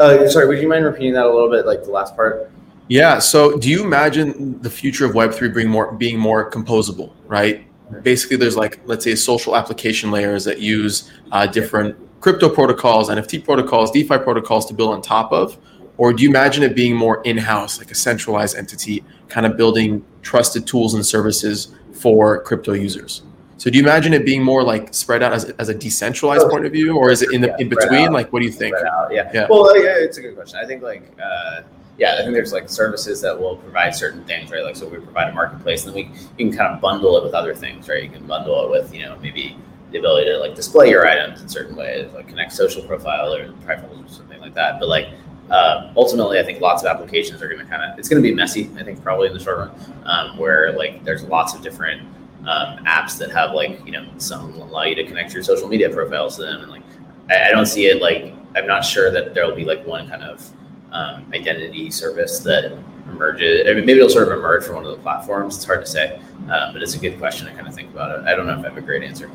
Uh, 0.00 0.28
sorry, 0.28 0.48
would 0.48 0.58
you 0.58 0.68
mind 0.68 0.84
repeating 0.84 1.12
that 1.12 1.26
a 1.26 1.30
little 1.32 1.50
bit, 1.50 1.64
like 1.64 1.84
the 1.84 1.90
last 1.90 2.16
part? 2.16 2.50
Yeah. 2.90 3.20
So, 3.20 3.56
do 3.56 3.70
you 3.70 3.84
imagine 3.84 4.60
the 4.62 4.68
future 4.68 5.04
of 5.06 5.14
Web 5.14 5.32
three 5.32 5.48
being 5.48 5.68
more 5.68 5.92
being 5.92 6.18
more 6.18 6.50
composable? 6.50 7.14
Right. 7.26 7.64
Basically, 8.02 8.36
there's 8.36 8.56
like 8.56 8.80
let's 8.84 9.04
say 9.04 9.14
social 9.14 9.56
application 9.56 10.10
layers 10.10 10.44
that 10.44 10.58
use 10.58 11.08
uh, 11.30 11.46
different 11.46 11.96
crypto 12.20 12.48
protocols, 12.48 13.08
NFT 13.08 13.44
protocols, 13.44 13.92
DeFi 13.92 14.18
protocols 14.18 14.66
to 14.66 14.74
build 14.74 14.92
on 14.92 15.02
top 15.02 15.32
of, 15.32 15.56
or 15.98 16.12
do 16.12 16.24
you 16.24 16.28
imagine 16.28 16.64
it 16.64 16.74
being 16.74 16.96
more 16.96 17.22
in-house, 17.22 17.78
like 17.78 17.92
a 17.92 17.94
centralized 17.94 18.56
entity, 18.56 19.04
kind 19.28 19.46
of 19.46 19.56
building 19.56 20.04
trusted 20.22 20.66
tools 20.66 20.94
and 20.94 21.06
services 21.06 21.72
for 21.92 22.42
crypto 22.42 22.72
users? 22.72 23.22
So 23.56 23.70
do 23.70 23.78
you 23.78 23.84
imagine 23.84 24.14
it 24.14 24.26
being 24.26 24.42
more 24.42 24.64
like 24.64 24.92
spread 24.94 25.22
out 25.22 25.32
as, 25.32 25.44
as 25.44 25.68
a 25.68 25.74
decentralized 25.74 26.48
point 26.48 26.66
of 26.66 26.72
view, 26.72 26.96
or 26.96 27.10
is 27.12 27.22
it 27.22 27.32
in 27.32 27.40
the 27.40 27.48
yeah, 27.48 27.56
in 27.60 27.68
between? 27.68 28.12
Like, 28.12 28.32
what 28.32 28.40
do 28.40 28.46
you 28.46 28.52
think? 28.52 28.74
yeah. 29.12 29.30
yeah. 29.32 29.46
Well, 29.48 29.76
yeah, 29.76 29.94
it's 29.96 30.18
a 30.18 30.22
good 30.22 30.34
question. 30.34 30.58
I 30.60 30.66
think 30.66 30.82
like. 30.82 31.04
Uh, 31.22 31.62
yeah, 32.00 32.16
I 32.18 32.22
think 32.22 32.32
there's 32.32 32.52
like 32.52 32.70
services 32.70 33.20
that 33.20 33.38
will 33.38 33.56
provide 33.56 33.94
certain 33.94 34.24
things, 34.24 34.50
right? 34.50 34.64
Like, 34.64 34.74
so 34.74 34.88
we 34.88 34.96
provide 34.96 35.28
a 35.28 35.34
marketplace, 35.34 35.84
and 35.84 35.94
then 35.94 36.06
we 36.06 36.18
you 36.38 36.48
can 36.48 36.56
kind 36.56 36.74
of 36.74 36.80
bundle 36.80 37.18
it 37.18 37.22
with 37.22 37.34
other 37.34 37.54
things, 37.54 37.90
right? 37.90 38.02
You 38.02 38.08
can 38.08 38.26
bundle 38.26 38.64
it 38.64 38.70
with, 38.70 38.94
you 38.94 39.02
know, 39.02 39.18
maybe 39.20 39.54
the 39.90 39.98
ability 39.98 40.30
to 40.30 40.38
like 40.38 40.54
display 40.54 40.88
your 40.88 41.06
items 41.06 41.42
in 41.42 41.48
certain 41.48 41.76
ways, 41.76 42.10
like 42.14 42.26
connect 42.26 42.52
social 42.52 42.82
profile 42.84 43.34
or 43.34 43.52
profiles 43.66 44.00
or 44.00 44.14
something 44.14 44.40
like 44.40 44.54
that. 44.54 44.80
But 44.80 44.88
like 44.88 45.08
um, 45.50 45.90
ultimately, 45.94 46.38
I 46.38 46.42
think 46.42 46.62
lots 46.62 46.82
of 46.82 46.88
applications 46.88 47.42
are 47.42 47.48
going 47.48 47.60
to 47.60 47.66
kind 47.66 47.82
of 47.82 47.98
it's 47.98 48.08
going 48.08 48.22
to 48.22 48.26
be 48.26 48.34
messy. 48.34 48.70
I 48.78 48.82
think 48.82 49.02
probably 49.02 49.26
in 49.26 49.34
the 49.34 49.40
short 49.40 49.58
run, 49.58 49.70
um, 50.04 50.38
where 50.38 50.72
like 50.72 51.04
there's 51.04 51.24
lots 51.24 51.54
of 51.54 51.60
different 51.60 52.00
um, 52.46 52.82
apps 52.86 53.18
that 53.18 53.30
have 53.30 53.52
like 53.52 53.84
you 53.84 53.92
know 53.92 54.08
some 54.16 54.54
allow 54.54 54.84
you 54.84 54.94
to 54.94 55.04
connect 55.04 55.34
your 55.34 55.42
social 55.42 55.68
media 55.68 55.90
profiles 55.90 56.36
to 56.36 56.44
them, 56.44 56.62
and 56.62 56.70
like 56.70 56.82
I, 57.28 57.48
I 57.48 57.50
don't 57.50 57.66
see 57.66 57.88
it 57.88 58.00
like 58.00 58.32
I'm 58.56 58.66
not 58.66 58.86
sure 58.86 59.10
that 59.10 59.34
there 59.34 59.46
will 59.46 59.54
be 59.54 59.66
like 59.66 59.86
one 59.86 60.08
kind 60.08 60.22
of 60.22 60.50
um, 60.92 61.26
identity 61.34 61.90
service 61.90 62.40
that 62.40 62.72
emerges. 63.08 63.68
I 63.68 63.74
mean, 63.74 63.86
maybe 63.86 63.98
it'll 63.98 64.10
sort 64.10 64.28
of 64.28 64.38
emerge 64.38 64.64
from 64.64 64.76
one 64.76 64.86
of 64.86 64.90
the 64.90 65.02
platforms. 65.02 65.56
It's 65.56 65.64
hard 65.64 65.84
to 65.84 65.90
say, 65.90 66.20
um, 66.48 66.72
but 66.72 66.82
it's 66.82 66.94
a 66.94 66.98
good 66.98 67.18
question 67.18 67.46
to 67.46 67.52
kind 67.54 67.66
of 67.66 67.74
think 67.74 67.90
about 67.90 68.18
it. 68.18 68.26
I 68.26 68.34
don't 68.34 68.46
know 68.46 68.58
if 68.58 68.64
I 68.64 68.68
have 68.68 68.76
a 68.76 68.80
great 68.80 69.02
answer. 69.02 69.30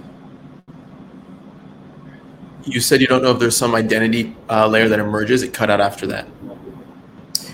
You 2.64 2.80
said 2.80 3.00
you 3.00 3.08
don't 3.08 3.22
know 3.22 3.32
if 3.32 3.40
there's 3.40 3.56
some 3.56 3.76
identity 3.76 4.36
uh, 4.50 4.68
layer 4.68 4.90
that 4.90 5.00
emerges. 5.00 5.44
It 5.44 5.54
cut 5.54 5.70
out 5.70 5.82
after 5.82 6.08
that. 6.08 6.28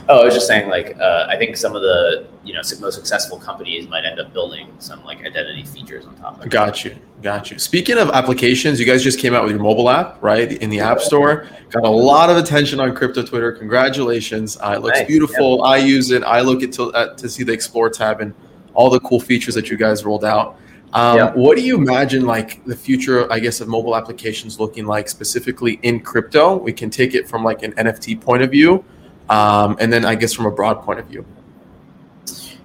Oh, 0.09 0.21
I 0.21 0.25
was 0.25 0.33
just 0.33 0.47
saying, 0.47 0.69
like, 0.69 0.97
uh, 0.99 1.27
I 1.29 1.37
think 1.37 1.55
some 1.55 1.75
of 1.75 1.81
the 1.81 2.27
you 2.43 2.53
know 2.53 2.61
most 2.79 2.95
successful 2.95 3.37
companies 3.37 3.87
might 3.87 4.03
end 4.03 4.19
up 4.19 4.33
building 4.33 4.73
some 4.79 5.03
like 5.05 5.19
identity 5.19 5.63
features 5.63 6.05
on 6.05 6.15
top 6.15 6.37
of 6.37 6.45
it. 6.45 6.49
Got 6.49 6.83
you, 6.83 6.95
got 7.21 7.51
you. 7.51 7.59
Speaking 7.59 7.97
of 7.97 8.09
applications, 8.09 8.79
you 8.79 8.85
guys 8.85 9.03
just 9.03 9.19
came 9.19 9.33
out 9.33 9.43
with 9.43 9.51
your 9.51 9.61
mobile 9.61 9.89
app, 9.89 10.21
right, 10.21 10.51
in 10.51 10.69
the 10.69 10.79
App 10.79 10.99
Store. 10.99 11.47
Got 11.69 11.83
a 11.83 11.89
lot 11.89 12.29
of 12.29 12.37
attention 12.37 12.79
on 12.79 12.95
crypto 12.95 13.23
Twitter. 13.23 13.51
Congratulations! 13.51 14.57
Uh, 14.57 14.73
it 14.75 14.81
looks 14.81 14.99
nice. 14.99 15.07
beautiful. 15.07 15.63
I 15.63 15.77
use 15.77 16.11
it. 16.11 16.23
I 16.23 16.41
look 16.41 16.63
at 16.63 16.71
to, 16.73 16.91
uh, 16.91 17.15
to 17.15 17.29
see 17.29 17.43
the 17.43 17.53
Explore 17.53 17.89
tab 17.89 18.21
and 18.21 18.33
all 18.73 18.89
the 18.89 18.99
cool 19.01 19.19
features 19.19 19.55
that 19.55 19.69
you 19.69 19.77
guys 19.77 20.03
rolled 20.03 20.25
out. 20.25 20.57
Um. 20.93 21.29
What 21.35 21.55
do 21.55 21.63
you 21.63 21.77
imagine 21.77 22.25
like 22.25 22.65
the 22.65 22.75
future, 22.75 23.31
I 23.31 23.39
guess, 23.39 23.61
of 23.61 23.67
mobile 23.67 23.95
applications 23.95 24.59
looking 24.59 24.85
like 24.85 25.07
specifically 25.07 25.79
in 25.83 26.01
crypto? 26.01 26.57
We 26.57 26.73
can 26.73 26.89
take 26.89 27.13
it 27.13 27.29
from 27.29 27.43
like 27.43 27.63
an 27.63 27.71
NFT 27.73 28.19
point 28.19 28.43
of 28.43 28.51
view 28.51 28.83
um, 29.31 29.77
and 29.79 29.91
then 29.91 30.03
I 30.03 30.15
guess 30.15 30.33
from 30.33 30.45
a 30.45 30.51
broad 30.51 30.83
point 30.83 30.99
of 30.99 31.07
view. 31.07 31.25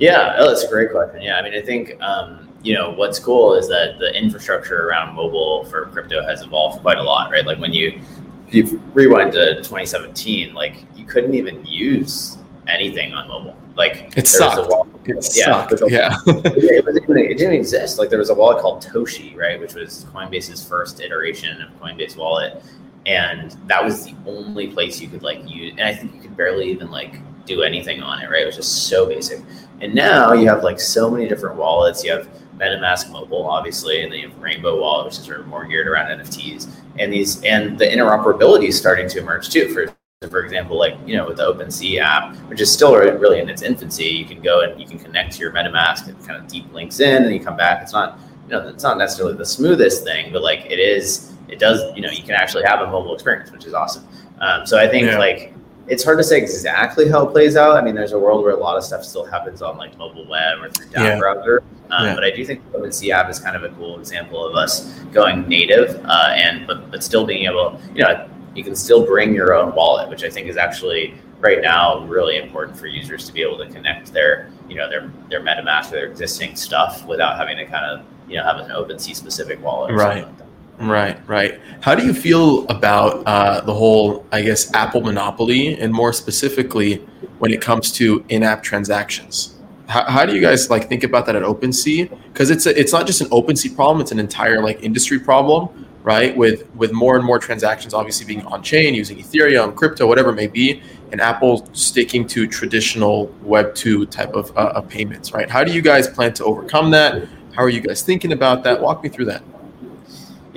Yeah, 0.00 0.34
oh, 0.36 0.48
that's 0.48 0.64
a 0.64 0.68
great 0.68 0.90
question. 0.90 1.22
Yeah, 1.22 1.38
I 1.38 1.42
mean, 1.42 1.54
I 1.54 1.62
think 1.62 1.98
um, 2.02 2.48
you 2.62 2.74
know 2.74 2.90
what's 2.90 3.18
cool 3.20 3.54
is 3.54 3.68
that 3.68 3.98
the 4.00 4.12
infrastructure 4.14 4.88
around 4.88 5.14
mobile 5.14 5.64
for 5.66 5.86
crypto 5.86 6.22
has 6.24 6.42
evolved 6.42 6.82
quite 6.82 6.98
a 6.98 7.02
lot, 7.02 7.30
right? 7.30 7.46
Like 7.46 7.58
when 7.58 7.72
you 7.72 8.00
you 8.48 8.82
rewind 8.94 9.32
to 9.32 9.56
2017, 9.56 10.54
like 10.54 10.84
you 10.96 11.04
couldn't 11.06 11.34
even 11.34 11.64
use 11.64 12.36
anything 12.66 13.14
on 13.14 13.28
mobile. 13.28 13.56
Like 13.76 14.12
it 14.16 14.26
sucked. 14.26 14.68
It 15.06 15.16
yeah, 15.36 15.66
sucked. 15.66 15.82
yeah. 15.88 16.16
it, 16.26 16.42
didn't, 16.42 17.18
it 17.18 17.38
didn't 17.38 17.54
exist. 17.54 17.98
Like 17.98 18.10
there 18.10 18.18
was 18.18 18.30
a 18.30 18.34
wallet 18.34 18.60
called 18.60 18.84
Toshi, 18.84 19.36
right, 19.36 19.60
which 19.60 19.74
was 19.74 20.04
Coinbase's 20.12 20.66
first 20.66 21.00
iteration 21.00 21.62
of 21.62 21.70
Coinbase 21.80 22.16
Wallet, 22.16 22.62
and 23.06 23.52
that 23.66 23.82
was 23.82 24.04
the 24.04 24.14
only 24.26 24.66
place 24.66 25.00
you 25.00 25.08
could 25.08 25.22
like 25.22 25.48
use 25.48 25.72
and 25.78 25.82
i 25.82 25.94
think 25.94 26.12
you 26.14 26.25
could 26.36 26.44
barely 26.44 26.70
even 26.70 26.90
like 26.90 27.20
do 27.44 27.62
anything 27.62 28.02
on 28.02 28.20
it 28.22 28.30
right? 28.30 28.42
It 28.42 28.46
was 28.46 28.56
just 28.56 28.88
so 28.88 29.06
basic. 29.06 29.40
And 29.80 29.94
now 29.94 30.32
you 30.32 30.48
have 30.48 30.62
like 30.62 30.80
so 30.80 31.10
many 31.10 31.28
different 31.28 31.56
wallets. 31.56 32.04
You 32.04 32.12
have 32.12 32.28
metamask 32.58 33.10
mobile 33.10 33.46
obviously 33.46 34.02
and 34.02 34.12
then 34.12 34.18
you 34.18 34.28
have 34.30 34.38
rainbow 34.38 34.80
wallet 34.80 35.04
which 35.04 35.18
is 35.18 35.24
sort 35.24 35.38
of 35.38 35.46
more 35.46 35.66
geared 35.66 35.86
around 35.86 36.06
nfts 36.18 36.66
and 36.98 37.12
these 37.12 37.44
and 37.44 37.78
the 37.78 37.84
interoperability 37.84 38.68
is 38.68 38.78
starting 38.78 39.06
to 39.10 39.18
emerge 39.18 39.50
too. 39.50 39.72
For 39.74 39.94
for 40.30 40.42
example 40.42 40.78
like 40.78 40.96
you 41.06 41.16
know 41.16 41.26
with 41.26 41.36
the 41.36 41.52
OpenSea 41.52 42.00
app 42.00 42.34
which 42.48 42.60
is 42.60 42.72
still 42.72 42.96
really 42.96 43.40
in 43.40 43.50
its 43.50 43.60
infancy 43.60 44.06
you 44.06 44.24
can 44.24 44.40
go 44.40 44.62
and 44.62 44.80
you 44.80 44.86
can 44.86 44.98
connect 44.98 45.34
to 45.34 45.40
your 45.40 45.52
metamask 45.52 46.08
and 46.08 46.18
kind 46.26 46.42
of 46.42 46.48
deep 46.48 46.72
links 46.72 47.00
in 47.00 47.24
and 47.24 47.34
you 47.34 47.40
come 47.40 47.56
back. 47.56 47.82
It's 47.82 47.92
not 47.92 48.18
you 48.46 48.52
know 48.52 48.68
it's 48.68 48.82
not 48.82 48.96
necessarily 48.96 49.36
the 49.36 49.44
smoothest 49.44 50.04
thing 50.04 50.32
but 50.32 50.42
like 50.42 50.64
it 50.70 50.78
is 50.78 51.36
it 51.48 51.58
does, 51.58 51.94
you 51.94 52.02
know, 52.02 52.10
you 52.10 52.22
can 52.22 52.32
actually 52.32 52.64
have 52.64 52.80
a 52.80 52.86
mobile 52.86 53.14
experience, 53.14 53.50
which 53.52 53.66
is 53.66 53.74
awesome. 53.74 54.06
Um, 54.40 54.66
so 54.66 54.78
I 54.78 54.88
think 54.88 55.06
yeah. 55.06 55.18
like 55.18 55.52
it's 55.88 56.02
hard 56.02 56.18
to 56.18 56.24
say 56.24 56.38
exactly 56.38 57.08
how 57.08 57.26
it 57.26 57.32
plays 57.32 57.56
out. 57.56 57.76
I 57.76 57.82
mean, 57.82 57.94
there's 57.94 58.12
a 58.12 58.18
world 58.18 58.42
where 58.42 58.52
a 58.52 58.58
lot 58.58 58.76
of 58.76 58.84
stuff 58.84 59.04
still 59.04 59.24
happens 59.24 59.62
on 59.62 59.76
like 59.76 59.96
mobile 59.98 60.26
web 60.26 60.58
or 60.60 60.70
through 60.70 60.86
DApp 60.86 61.04
yeah. 61.04 61.18
browser. 61.18 61.62
Um, 61.90 62.06
yeah. 62.06 62.14
But 62.14 62.24
I 62.24 62.30
do 62.30 62.44
think 62.44 62.72
the 62.72 62.78
OpenSea 62.78 63.10
app 63.10 63.30
is 63.30 63.38
kind 63.38 63.56
of 63.56 63.62
a 63.62 63.68
cool 63.76 63.98
example 63.98 64.44
of 64.44 64.56
us 64.56 64.98
going 65.12 65.48
native 65.48 66.04
uh, 66.04 66.32
and 66.34 66.66
but 66.66 66.90
but 66.90 67.04
still 67.04 67.24
being 67.24 67.46
able, 67.46 67.80
you 67.94 68.02
know, 68.02 68.28
you 68.54 68.64
can 68.64 68.74
still 68.74 69.06
bring 69.06 69.34
your 69.34 69.54
own 69.54 69.74
wallet, 69.74 70.08
which 70.08 70.24
I 70.24 70.30
think 70.30 70.48
is 70.48 70.56
actually 70.56 71.14
right 71.38 71.60
now 71.60 72.00
really 72.06 72.38
important 72.38 72.78
for 72.78 72.86
users 72.86 73.26
to 73.26 73.32
be 73.32 73.42
able 73.42 73.58
to 73.58 73.68
connect 73.68 74.12
their 74.12 74.50
you 74.68 74.74
know 74.74 74.88
their 74.88 75.10
their 75.28 75.40
MetaMask 75.40 75.88
or 75.88 75.96
their 75.96 76.06
existing 76.06 76.56
stuff 76.56 77.06
without 77.06 77.36
having 77.36 77.56
to 77.58 77.66
kind 77.66 77.84
of 77.84 78.04
you 78.28 78.36
know 78.36 78.42
have 78.42 78.56
an 78.56 78.70
OpenSea 78.70 79.14
specific 79.14 79.62
wallet. 79.62 79.94
right. 79.94 80.26
Like 80.26 80.45
Right, 80.78 81.18
right. 81.26 81.58
How 81.80 81.94
do 81.94 82.04
you 82.04 82.12
feel 82.12 82.66
about 82.68 83.22
uh, 83.26 83.62
the 83.62 83.72
whole, 83.72 84.26
I 84.30 84.42
guess, 84.42 84.72
Apple 84.74 85.00
monopoly, 85.00 85.78
and 85.80 85.92
more 85.92 86.12
specifically, 86.12 86.96
when 87.38 87.52
it 87.52 87.62
comes 87.62 87.92
to 87.92 88.24
in-app 88.28 88.62
transactions? 88.62 89.54
How, 89.86 90.04
how 90.04 90.26
do 90.26 90.34
you 90.34 90.40
guys 90.40 90.68
like 90.68 90.88
think 90.88 91.02
about 91.02 91.26
that 91.26 91.36
at 91.36 91.42
OpenSea? 91.42 92.10
Because 92.32 92.50
it's 92.50 92.66
a, 92.66 92.78
it's 92.78 92.92
not 92.92 93.06
just 93.06 93.20
an 93.22 93.28
OpenSea 93.28 93.74
problem; 93.74 94.02
it's 94.02 94.12
an 94.12 94.18
entire 94.18 94.62
like 94.62 94.82
industry 94.82 95.18
problem, 95.18 95.86
right? 96.02 96.36
With 96.36 96.68
with 96.74 96.92
more 96.92 97.16
and 97.16 97.24
more 97.24 97.38
transactions 97.38 97.94
obviously 97.94 98.26
being 98.26 98.44
on 98.46 98.62
chain 98.62 98.92
using 98.94 99.16
Ethereum, 99.16 99.74
crypto, 99.74 100.06
whatever 100.06 100.30
it 100.30 100.34
may 100.34 100.46
be, 100.46 100.82
and 101.12 101.22
Apple 101.22 101.68
sticking 101.72 102.26
to 102.28 102.46
traditional 102.46 103.32
Web 103.42 103.74
two 103.74 104.04
type 104.06 104.34
of, 104.34 104.54
uh, 104.58 104.72
of 104.74 104.88
payments, 104.88 105.32
right? 105.32 105.48
How 105.48 105.64
do 105.64 105.72
you 105.72 105.80
guys 105.80 106.06
plan 106.06 106.34
to 106.34 106.44
overcome 106.44 106.90
that? 106.90 107.26
How 107.52 107.62
are 107.62 107.70
you 107.70 107.80
guys 107.80 108.02
thinking 108.02 108.32
about 108.32 108.62
that? 108.64 108.82
Walk 108.82 109.02
me 109.02 109.08
through 109.08 109.26
that. 109.26 109.42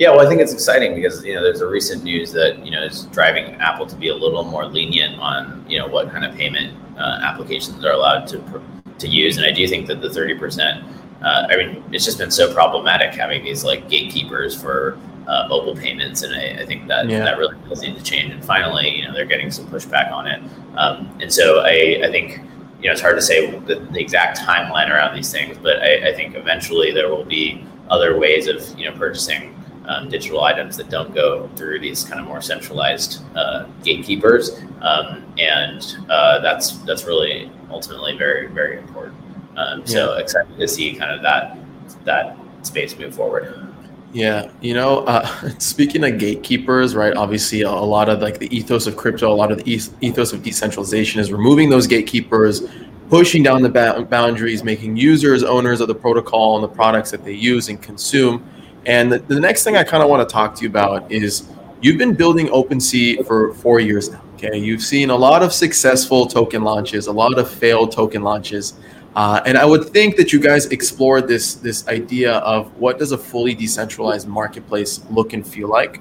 Yeah, 0.00 0.12
well, 0.12 0.26
I 0.26 0.28
think 0.30 0.40
it's 0.40 0.54
exciting 0.54 0.94
because 0.94 1.22
you 1.26 1.34
know 1.34 1.42
there's 1.42 1.60
a 1.60 1.66
recent 1.66 2.02
news 2.02 2.32
that 2.32 2.64
you 2.64 2.70
know 2.70 2.82
is 2.82 3.02
driving 3.12 3.54
Apple 3.56 3.84
to 3.84 3.94
be 3.94 4.08
a 4.08 4.14
little 4.14 4.42
more 4.44 4.64
lenient 4.64 5.20
on 5.20 5.62
you 5.68 5.78
know 5.78 5.86
what 5.86 6.10
kind 6.10 6.24
of 6.24 6.34
payment 6.34 6.74
uh, 6.96 7.20
applications 7.22 7.84
are 7.84 7.92
allowed 7.92 8.26
to 8.28 8.62
to 8.98 9.06
use, 9.06 9.36
and 9.36 9.44
I 9.44 9.50
do 9.50 9.68
think 9.68 9.86
that 9.88 10.00
the 10.00 10.08
thirty 10.08 10.34
percent. 10.34 10.82
Uh, 11.22 11.46
I 11.50 11.56
mean, 11.58 11.84
it's 11.92 12.06
just 12.06 12.16
been 12.16 12.30
so 12.30 12.50
problematic 12.54 13.12
having 13.12 13.44
these 13.44 13.62
like 13.62 13.90
gatekeepers 13.90 14.58
for 14.58 14.98
uh, 15.28 15.46
mobile 15.50 15.76
payments, 15.76 16.22
and 16.22 16.34
I, 16.34 16.62
I 16.62 16.64
think 16.64 16.88
that 16.88 17.06
yeah. 17.06 17.18
that 17.18 17.36
really 17.36 17.54
does 17.68 17.82
need 17.82 17.98
to 17.98 18.02
change. 18.02 18.32
And 18.32 18.42
finally, 18.42 18.88
you 18.88 19.04
know, 19.06 19.12
they're 19.12 19.26
getting 19.26 19.50
some 19.50 19.66
pushback 19.66 20.10
on 20.10 20.26
it, 20.26 20.40
um, 20.78 21.14
and 21.20 21.30
so 21.30 21.60
I, 21.60 22.00
I 22.04 22.10
think 22.10 22.40
you 22.80 22.86
know 22.86 22.92
it's 22.92 23.02
hard 23.02 23.16
to 23.16 23.22
say 23.22 23.50
the, 23.50 23.74
the 23.74 24.00
exact 24.00 24.38
timeline 24.38 24.88
around 24.88 25.14
these 25.14 25.30
things, 25.30 25.58
but 25.58 25.82
I, 25.82 26.08
I, 26.08 26.14
think 26.14 26.36
eventually 26.36 26.90
there 26.90 27.10
will 27.10 27.26
be 27.26 27.66
other 27.90 28.18
ways 28.18 28.46
of 28.46 28.66
you 28.78 28.90
know 28.90 28.96
purchasing 28.96 29.59
um, 29.90 30.08
digital 30.08 30.44
items 30.44 30.76
that 30.76 30.88
don't 30.88 31.12
go 31.12 31.48
through 31.56 31.80
these 31.80 32.04
kind 32.04 32.20
of 32.20 32.26
more 32.26 32.40
centralized 32.40 33.22
uh, 33.34 33.66
gatekeepers, 33.82 34.60
um, 34.82 35.24
and 35.38 35.96
uh, 36.08 36.38
that's 36.38 36.78
that's 36.78 37.04
really 37.04 37.50
ultimately 37.70 38.16
very 38.16 38.46
very 38.46 38.78
important. 38.78 39.16
Um, 39.56 39.84
so 39.84 40.14
yeah. 40.14 40.20
excited 40.20 40.56
to 40.56 40.68
see 40.68 40.94
kind 40.94 41.12
of 41.12 41.22
that 41.22 41.58
that 42.04 42.36
space 42.62 42.96
move 42.96 43.14
forward. 43.14 43.66
Yeah, 44.12 44.50
you 44.60 44.74
know, 44.74 45.00
uh, 45.00 45.26
speaking 45.58 46.04
of 46.04 46.18
gatekeepers, 46.18 46.94
right? 46.94 47.14
Obviously, 47.16 47.62
a, 47.62 47.68
a, 47.68 47.70
lot 47.70 48.08
of 48.08 48.20
like 48.20 48.38
the 48.38 48.54
ethos 48.56 48.86
of 48.86 48.96
crypto, 48.96 49.32
a 49.32 49.34
lot 49.34 49.50
of 49.50 49.62
the 49.62 49.80
ethos 50.00 50.32
of 50.32 50.42
decentralization 50.44 51.20
is 51.20 51.32
removing 51.32 51.68
those 51.68 51.88
gatekeepers, 51.88 52.62
pushing 53.08 53.42
down 53.42 53.62
the 53.62 53.68
ba- 53.68 54.06
boundaries, 54.08 54.62
making 54.62 54.96
users 54.96 55.42
owners 55.42 55.80
of 55.80 55.88
the 55.88 55.94
protocol 55.94 56.54
and 56.54 56.62
the 56.62 56.74
products 56.74 57.10
that 57.10 57.24
they 57.24 57.32
use 57.32 57.68
and 57.68 57.82
consume. 57.82 58.48
And 58.86 59.12
the, 59.12 59.18
the 59.18 59.40
next 59.40 59.64
thing 59.64 59.76
I 59.76 59.84
kind 59.84 60.02
of 60.02 60.08
want 60.08 60.26
to 60.26 60.32
talk 60.32 60.54
to 60.56 60.62
you 60.62 60.68
about 60.68 61.10
is 61.10 61.48
you've 61.80 61.98
been 61.98 62.14
building 62.14 62.48
OpenSea 62.48 63.26
for 63.26 63.54
four 63.54 63.80
years 63.80 64.10
now. 64.10 64.22
Okay, 64.34 64.56
you've 64.56 64.82
seen 64.82 65.10
a 65.10 65.16
lot 65.16 65.42
of 65.42 65.52
successful 65.52 66.26
token 66.26 66.62
launches, 66.62 67.08
a 67.08 67.12
lot 67.12 67.38
of 67.38 67.50
failed 67.50 67.92
token 67.92 68.22
launches. 68.22 68.74
Uh, 69.14 69.40
and 69.44 69.58
I 69.58 69.66
would 69.66 69.90
think 69.90 70.16
that 70.16 70.32
you 70.32 70.40
guys 70.40 70.66
explored 70.66 71.28
this 71.28 71.54
this 71.56 71.86
idea 71.88 72.34
of 72.38 72.74
what 72.78 72.98
does 72.98 73.12
a 73.12 73.18
fully 73.18 73.54
decentralized 73.54 74.26
marketplace 74.28 75.04
look 75.10 75.32
and 75.32 75.46
feel 75.46 75.68
like. 75.68 76.00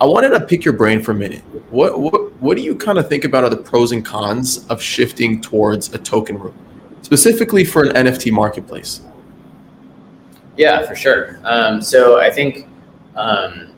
I 0.00 0.06
wanted 0.06 0.30
to 0.30 0.40
pick 0.40 0.64
your 0.64 0.74
brain 0.74 1.02
for 1.02 1.10
a 1.10 1.14
minute. 1.14 1.42
What 1.70 2.00
what 2.00 2.32
what 2.40 2.56
do 2.56 2.62
you 2.62 2.74
kind 2.74 2.98
of 2.98 3.08
think 3.08 3.24
about 3.24 3.44
are 3.44 3.50
the 3.50 3.56
pros 3.56 3.92
and 3.92 4.04
cons 4.04 4.64
of 4.68 4.80
shifting 4.80 5.40
towards 5.40 5.92
a 5.92 5.98
token 5.98 6.38
route, 6.38 6.54
specifically 7.02 7.64
for 7.64 7.82
an 7.82 8.06
NFT 8.06 8.30
marketplace? 8.32 9.02
Yeah, 10.58 10.84
for 10.84 10.96
sure. 10.96 11.38
Um, 11.44 11.80
so 11.80 12.20
I 12.20 12.30
think, 12.30 12.66
um, 13.14 13.72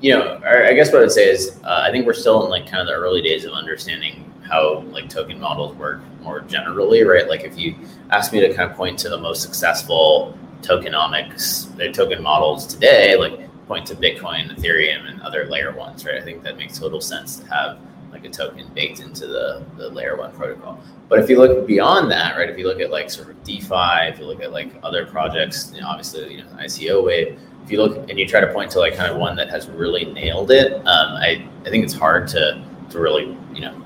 you 0.00 0.12
know, 0.12 0.38
I 0.44 0.74
guess 0.74 0.92
what 0.92 1.02
I'd 1.02 1.10
say 1.10 1.28
is 1.30 1.58
uh, 1.64 1.84
I 1.88 1.90
think 1.90 2.06
we're 2.06 2.12
still 2.12 2.44
in 2.44 2.50
like 2.50 2.66
kind 2.70 2.82
of 2.82 2.86
the 2.86 2.92
early 2.92 3.22
days 3.22 3.46
of 3.46 3.52
understanding 3.52 4.30
how 4.46 4.80
like 4.92 5.08
token 5.08 5.40
models 5.40 5.74
work 5.76 6.00
more 6.20 6.40
generally, 6.40 7.02
right? 7.02 7.26
Like 7.26 7.44
if 7.44 7.58
you 7.58 7.74
ask 8.10 8.30
me 8.32 8.40
to 8.40 8.52
kind 8.54 8.70
of 8.70 8.76
point 8.76 8.98
to 9.00 9.08
the 9.08 9.16
most 9.16 9.42
successful 9.42 10.38
tokenomics, 10.60 11.74
the 11.76 11.90
token 11.90 12.22
models 12.22 12.66
today, 12.66 13.16
like 13.16 13.40
point 13.66 13.86
to 13.86 13.94
Bitcoin, 13.94 14.54
Ethereum, 14.54 15.10
and 15.10 15.22
other 15.22 15.46
layer 15.46 15.72
ones, 15.72 16.04
right? 16.04 16.16
I 16.16 16.20
think 16.20 16.42
that 16.42 16.58
makes 16.58 16.78
total 16.78 17.00
sense 17.00 17.36
to 17.36 17.46
have 17.48 17.78
like 18.10 18.24
a 18.24 18.28
token 18.28 18.66
baked 18.74 19.00
into 19.00 19.26
the, 19.26 19.64
the 19.76 19.88
layer 19.90 20.16
one 20.16 20.32
protocol. 20.32 20.80
But 21.08 21.20
if 21.20 21.28
you 21.28 21.38
look 21.38 21.66
beyond 21.66 22.10
that, 22.10 22.36
right, 22.36 22.48
if 22.48 22.58
you 22.58 22.66
look 22.66 22.80
at 22.80 22.90
like 22.90 23.10
sort 23.10 23.30
of 23.30 23.42
DeFi, 23.44 24.08
if 24.08 24.18
you 24.18 24.26
look 24.26 24.42
at 24.42 24.52
like 24.52 24.72
other 24.82 25.06
projects, 25.06 25.72
you 25.74 25.80
know, 25.80 25.88
obviously, 25.88 26.34
you 26.34 26.42
know, 26.42 26.48
ICO 26.58 27.04
wave, 27.04 27.38
if 27.64 27.70
you 27.70 27.78
look 27.82 28.08
and 28.08 28.18
you 28.18 28.26
try 28.26 28.40
to 28.40 28.52
point 28.52 28.70
to 28.72 28.78
like 28.78 28.94
kind 28.94 29.10
of 29.10 29.18
one 29.18 29.36
that 29.36 29.50
has 29.50 29.68
really 29.68 30.06
nailed 30.06 30.50
it, 30.50 30.72
um, 30.72 31.16
I, 31.16 31.46
I 31.66 31.70
think 31.70 31.84
it's 31.84 31.94
hard 31.94 32.28
to, 32.28 32.64
to 32.90 32.98
really, 32.98 33.36
you 33.52 33.60
know, 33.60 33.82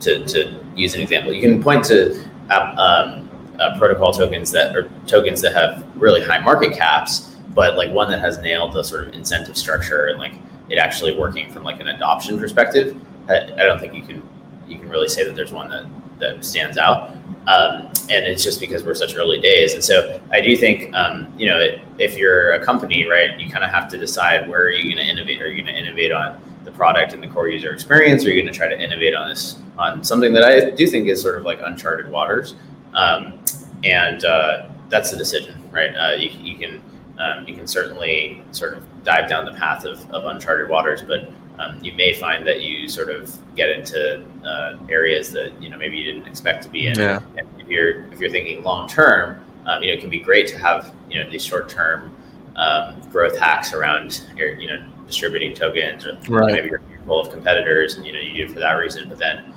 to, 0.00 0.24
to 0.26 0.64
use 0.76 0.94
an 0.94 1.00
example. 1.00 1.32
You 1.32 1.40
can 1.40 1.62
point 1.62 1.84
to 1.86 2.14
um, 2.50 3.28
uh, 3.58 3.76
protocol 3.78 4.12
tokens 4.12 4.50
that 4.52 4.76
are 4.76 4.88
tokens 5.06 5.40
that 5.42 5.52
have 5.52 5.84
really 5.96 6.22
high 6.22 6.38
market 6.38 6.72
caps, 6.72 7.36
but 7.54 7.76
like 7.76 7.90
one 7.90 8.10
that 8.10 8.20
has 8.20 8.38
nailed 8.38 8.72
the 8.72 8.82
sort 8.82 9.08
of 9.08 9.14
incentive 9.14 9.56
structure 9.56 10.06
and 10.06 10.18
like 10.18 10.34
it 10.68 10.78
actually 10.78 11.16
working 11.16 11.50
from 11.52 11.64
like 11.64 11.80
an 11.80 11.88
adoption 11.88 12.38
perspective. 12.38 13.00
I, 13.28 13.44
I 13.44 13.64
don't 13.64 13.78
think 13.78 13.94
you 13.94 14.02
can 14.02 14.26
you 14.66 14.78
can 14.78 14.88
really 14.88 15.08
say 15.08 15.24
that 15.24 15.34
there's 15.34 15.52
one 15.52 15.68
that 15.70 15.86
that 16.18 16.44
stands 16.44 16.78
out. 16.78 17.10
Um, 17.46 17.90
and 18.10 18.26
it's 18.26 18.42
just 18.42 18.60
because 18.60 18.84
we're 18.84 18.94
such 18.94 19.16
early 19.16 19.40
days. 19.40 19.72
And 19.74 19.82
so 19.82 20.20
I 20.30 20.40
do 20.40 20.54
think, 20.56 20.94
um, 20.94 21.32
you 21.38 21.46
know, 21.46 21.78
if 21.98 22.16
you're 22.16 22.52
a 22.52 22.64
company, 22.64 23.06
right, 23.08 23.38
you 23.40 23.50
kind 23.50 23.64
of 23.64 23.70
have 23.70 23.88
to 23.90 23.98
decide 23.98 24.48
where 24.48 24.62
are 24.62 24.70
you 24.70 24.94
going 24.94 25.04
to 25.04 25.10
innovate? 25.10 25.40
Are 25.40 25.48
you 25.48 25.62
going 25.62 25.74
to 25.74 25.80
innovate 25.80 26.12
on 26.12 26.40
the 26.64 26.70
product 26.72 27.14
and 27.14 27.22
the 27.22 27.28
core 27.28 27.48
user 27.48 27.72
experience? 27.72 28.24
Or 28.24 28.28
are 28.28 28.32
you 28.32 28.42
going 28.42 28.52
to 28.52 28.58
try 28.58 28.68
to 28.68 28.78
innovate 28.78 29.14
on 29.14 29.28
this 29.28 29.56
on 29.78 30.04
something 30.04 30.32
that 30.34 30.42
I 30.42 30.70
do 30.70 30.86
think 30.86 31.08
is 31.08 31.22
sort 31.22 31.38
of 31.38 31.44
like 31.44 31.60
uncharted 31.62 32.10
waters? 32.10 32.54
Um, 32.92 33.40
and 33.84 34.24
uh, 34.24 34.68
that's 34.88 35.10
the 35.10 35.16
decision, 35.16 35.62
right? 35.70 35.94
Uh, 35.94 36.16
you, 36.16 36.30
you, 36.30 36.58
can 36.58 36.82
um, 37.18 37.46
you 37.48 37.54
can 37.54 37.66
certainly 37.66 38.42
sort 38.52 38.74
of 38.76 38.84
dive 39.04 39.28
down 39.28 39.46
the 39.46 39.54
path 39.54 39.84
of, 39.84 40.10
of 40.10 40.24
uncharted 40.26 40.68
waters, 40.68 41.02
but 41.02 41.30
um, 41.58 41.82
you 41.82 41.92
may 41.94 42.12
find 42.14 42.46
that 42.46 42.62
you 42.62 42.88
sort 42.88 43.10
of 43.10 43.36
get 43.56 43.70
into 43.70 44.24
uh, 44.44 44.78
areas 44.88 45.32
that 45.32 45.60
you 45.60 45.68
know 45.68 45.76
maybe 45.76 45.96
you 45.96 46.04
didn't 46.04 46.28
expect 46.28 46.62
to 46.64 46.68
be 46.68 46.86
in. 46.86 46.98
Yeah. 46.98 47.20
And 47.36 47.48
if 47.58 47.68
you're 47.68 48.04
if 48.12 48.20
you're 48.20 48.30
thinking 48.30 48.62
long 48.62 48.88
term, 48.88 49.44
um, 49.66 49.82
you 49.82 49.88
know 49.88 49.94
it 49.94 50.00
can 50.00 50.10
be 50.10 50.20
great 50.20 50.46
to 50.48 50.58
have 50.58 50.94
you 51.10 51.22
know 51.22 51.28
these 51.28 51.44
short 51.44 51.68
term 51.68 52.14
um, 52.56 53.00
growth 53.10 53.36
hacks 53.36 53.72
around 53.72 54.24
your 54.36 54.54
you 54.54 54.68
know 54.68 54.84
distributing 55.06 55.54
tokens 55.54 56.06
or 56.06 56.18
right. 56.28 56.52
maybe 56.52 56.68
you're 56.68 56.82
full 57.06 57.20
of 57.20 57.30
competitors 57.30 57.96
and 57.96 58.06
you 58.06 58.12
know 58.12 58.20
you 58.20 58.34
do 58.34 58.44
it 58.44 58.54
for 58.54 58.60
that 58.60 58.72
reason. 58.74 59.08
But 59.08 59.18
then 59.18 59.52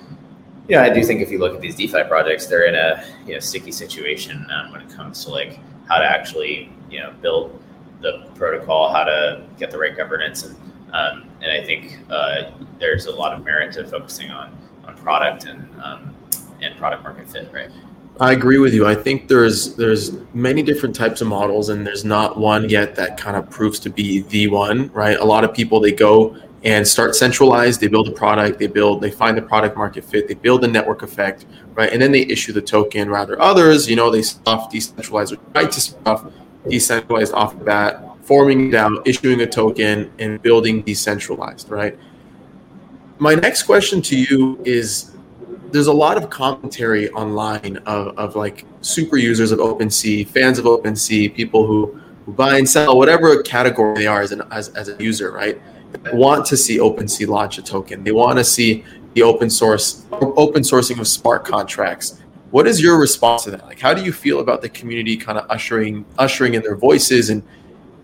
you 0.67 0.75
know 0.75 0.81
I 0.81 0.89
do 0.89 1.03
think 1.03 1.21
if 1.21 1.29
you 1.29 1.37
look 1.37 1.53
at 1.53 1.61
these 1.61 1.75
DeFi 1.75 2.03
projects, 2.07 2.47
they're 2.47 2.65
in 2.65 2.75
a 2.75 3.05
you 3.27 3.33
know 3.33 3.39
sticky 3.39 3.71
situation 3.71 4.45
um, 4.51 4.71
when 4.71 4.81
it 4.81 4.89
comes 4.89 5.23
to 5.25 5.31
like 5.31 5.59
how 5.87 5.99
to 5.99 6.05
actually 6.05 6.71
you 6.89 6.99
know 6.99 7.13
build 7.21 7.61
the 8.01 8.25
protocol, 8.33 8.91
how 8.91 9.03
to 9.03 9.43
get 9.59 9.69
the 9.69 9.77
right 9.77 9.95
governance 9.95 10.43
and 10.43 10.55
um, 10.93 11.30
and 11.41 11.51
I 11.51 11.63
think 11.63 11.99
uh, 12.09 12.51
there's 12.79 13.05
a 13.05 13.11
lot 13.11 13.33
of 13.33 13.43
merit 13.43 13.73
to 13.73 13.85
focusing 13.85 14.29
on 14.31 14.55
on 14.85 14.95
product 14.97 15.45
and 15.45 15.67
um, 15.81 16.15
and 16.61 16.75
product 16.77 17.03
market 17.03 17.29
fit, 17.29 17.51
right? 17.51 17.69
I 18.19 18.33
agree 18.33 18.59
with 18.59 18.73
you. 18.73 18.85
I 18.85 18.95
think 18.95 19.27
there's 19.27 19.75
there's 19.75 20.11
many 20.33 20.61
different 20.61 20.95
types 20.95 21.21
of 21.21 21.27
models, 21.27 21.69
and 21.69 21.85
there's 21.85 22.05
not 22.05 22.37
one 22.37 22.69
yet 22.69 22.95
that 22.95 23.17
kind 23.17 23.35
of 23.35 23.49
proves 23.49 23.79
to 23.79 23.89
be 23.89 24.21
the 24.21 24.47
one, 24.47 24.91
right? 24.91 25.17
A 25.17 25.25
lot 25.25 25.43
of 25.43 25.53
people 25.53 25.79
they 25.79 25.91
go 25.91 26.37
and 26.63 26.87
start 26.87 27.15
centralized. 27.15 27.81
They 27.81 27.87
build 27.87 28.07
a 28.07 28.11
product, 28.11 28.59
they 28.59 28.67
build, 28.67 29.01
they 29.01 29.09
find 29.09 29.35
the 29.35 29.41
product 29.41 29.75
market 29.75 30.03
fit, 30.03 30.27
they 30.27 30.35
build 30.35 30.63
a 30.63 30.67
network 30.67 31.01
effect, 31.01 31.47
right? 31.73 31.91
And 31.91 31.99
then 31.99 32.11
they 32.11 32.21
issue 32.21 32.53
the 32.53 32.61
token. 32.61 33.09
Rather, 33.09 33.41
others, 33.41 33.89
you 33.89 33.95
know, 33.95 34.11
they 34.11 34.21
stuff 34.21 34.69
decentralized 34.69 35.33
or 35.33 35.37
try 35.53 35.65
to 35.65 35.81
stuff 35.81 36.31
decentralized 36.69 37.33
off 37.33 37.57
the 37.57 37.65
bat 37.65 38.10
forming 38.23 38.71
DAO, 38.71 39.01
issuing 39.05 39.41
a 39.41 39.47
token, 39.47 40.11
and 40.19 40.41
building 40.41 40.81
decentralized, 40.81 41.69
right? 41.69 41.97
My 43.19 43.35
next 43.35 43.63
question 43.63 44.01
to 44.03 44.17
you 44.17 44.61
is 44.65 45.11
there's 45.71 45.87
a 45.87 45.93
lot 45.93 46.17
of 46.17 46.29
commentary 46.29 47.09
online 47.11 47.77
of, 47.85 48.17
of 48.17 48.35
like 48.35 48.65
super 48.81 49.17
users 49.17 49.51
of 49.51 49.59
OpenSea, 49.59 50.27
fans 50.27 50.59
of 50.59 50.65
OpenSea, 50.65 51.33
people 51.33 51.65
who, 51.65 51.99
who 52.25 52.33
buy 52.33 52.57
and 52.57 52.67
sell, 52.67 52.97
whatever 52.97 53.41
category 53.41 53.95
they 53.95 54.07
are 54.07 54.21
as, 54.21 54.31
an, 54.31 54.41
as, 54.51 54.69
as 54.69 54.89
a 54.89 55.01
user, 55.01 55.31
right? 55.31 55.61
Want 56.13 56.45
to 56.47 56.57
see 56.57 56.77
OpenSea 56.77 57.27
launch 57.27 57.57
a 57.57 57.61
token. 57.61 58.03
They 58.03 58.11
want 58.11 58.37
to 58.37 58.43
see 58.43 58.83
the 59.13 59.23
open 59.23 59.49
source 59.49 60.05
open 60.11 60.63
sourcing 60.63 60.99
of 60.99 61.07
smart 61.07 61.45
contracts. 61.45 62.21
What 62.51 62.67
is 62.67 62.81
your 62.81 62.99
response 62.99 63.43
to 63.43 63.51
that? 63.51 63.65
Like, 63.65 63.79
how 63.79 63.93
do 63.93 64.03
you 64.03 64.11
feel 64.13 64.39
about 64.39 64.61
the 64.61 64.69
community 64.69 65.17
kind 65.17 65.37
of 65.37 65.45
ushering 65.49 66.05
ushering 66.17 66.53
in 66.53 66.61
their 66.61 66.75
voices 66.75 67.29
and 67.29 67.43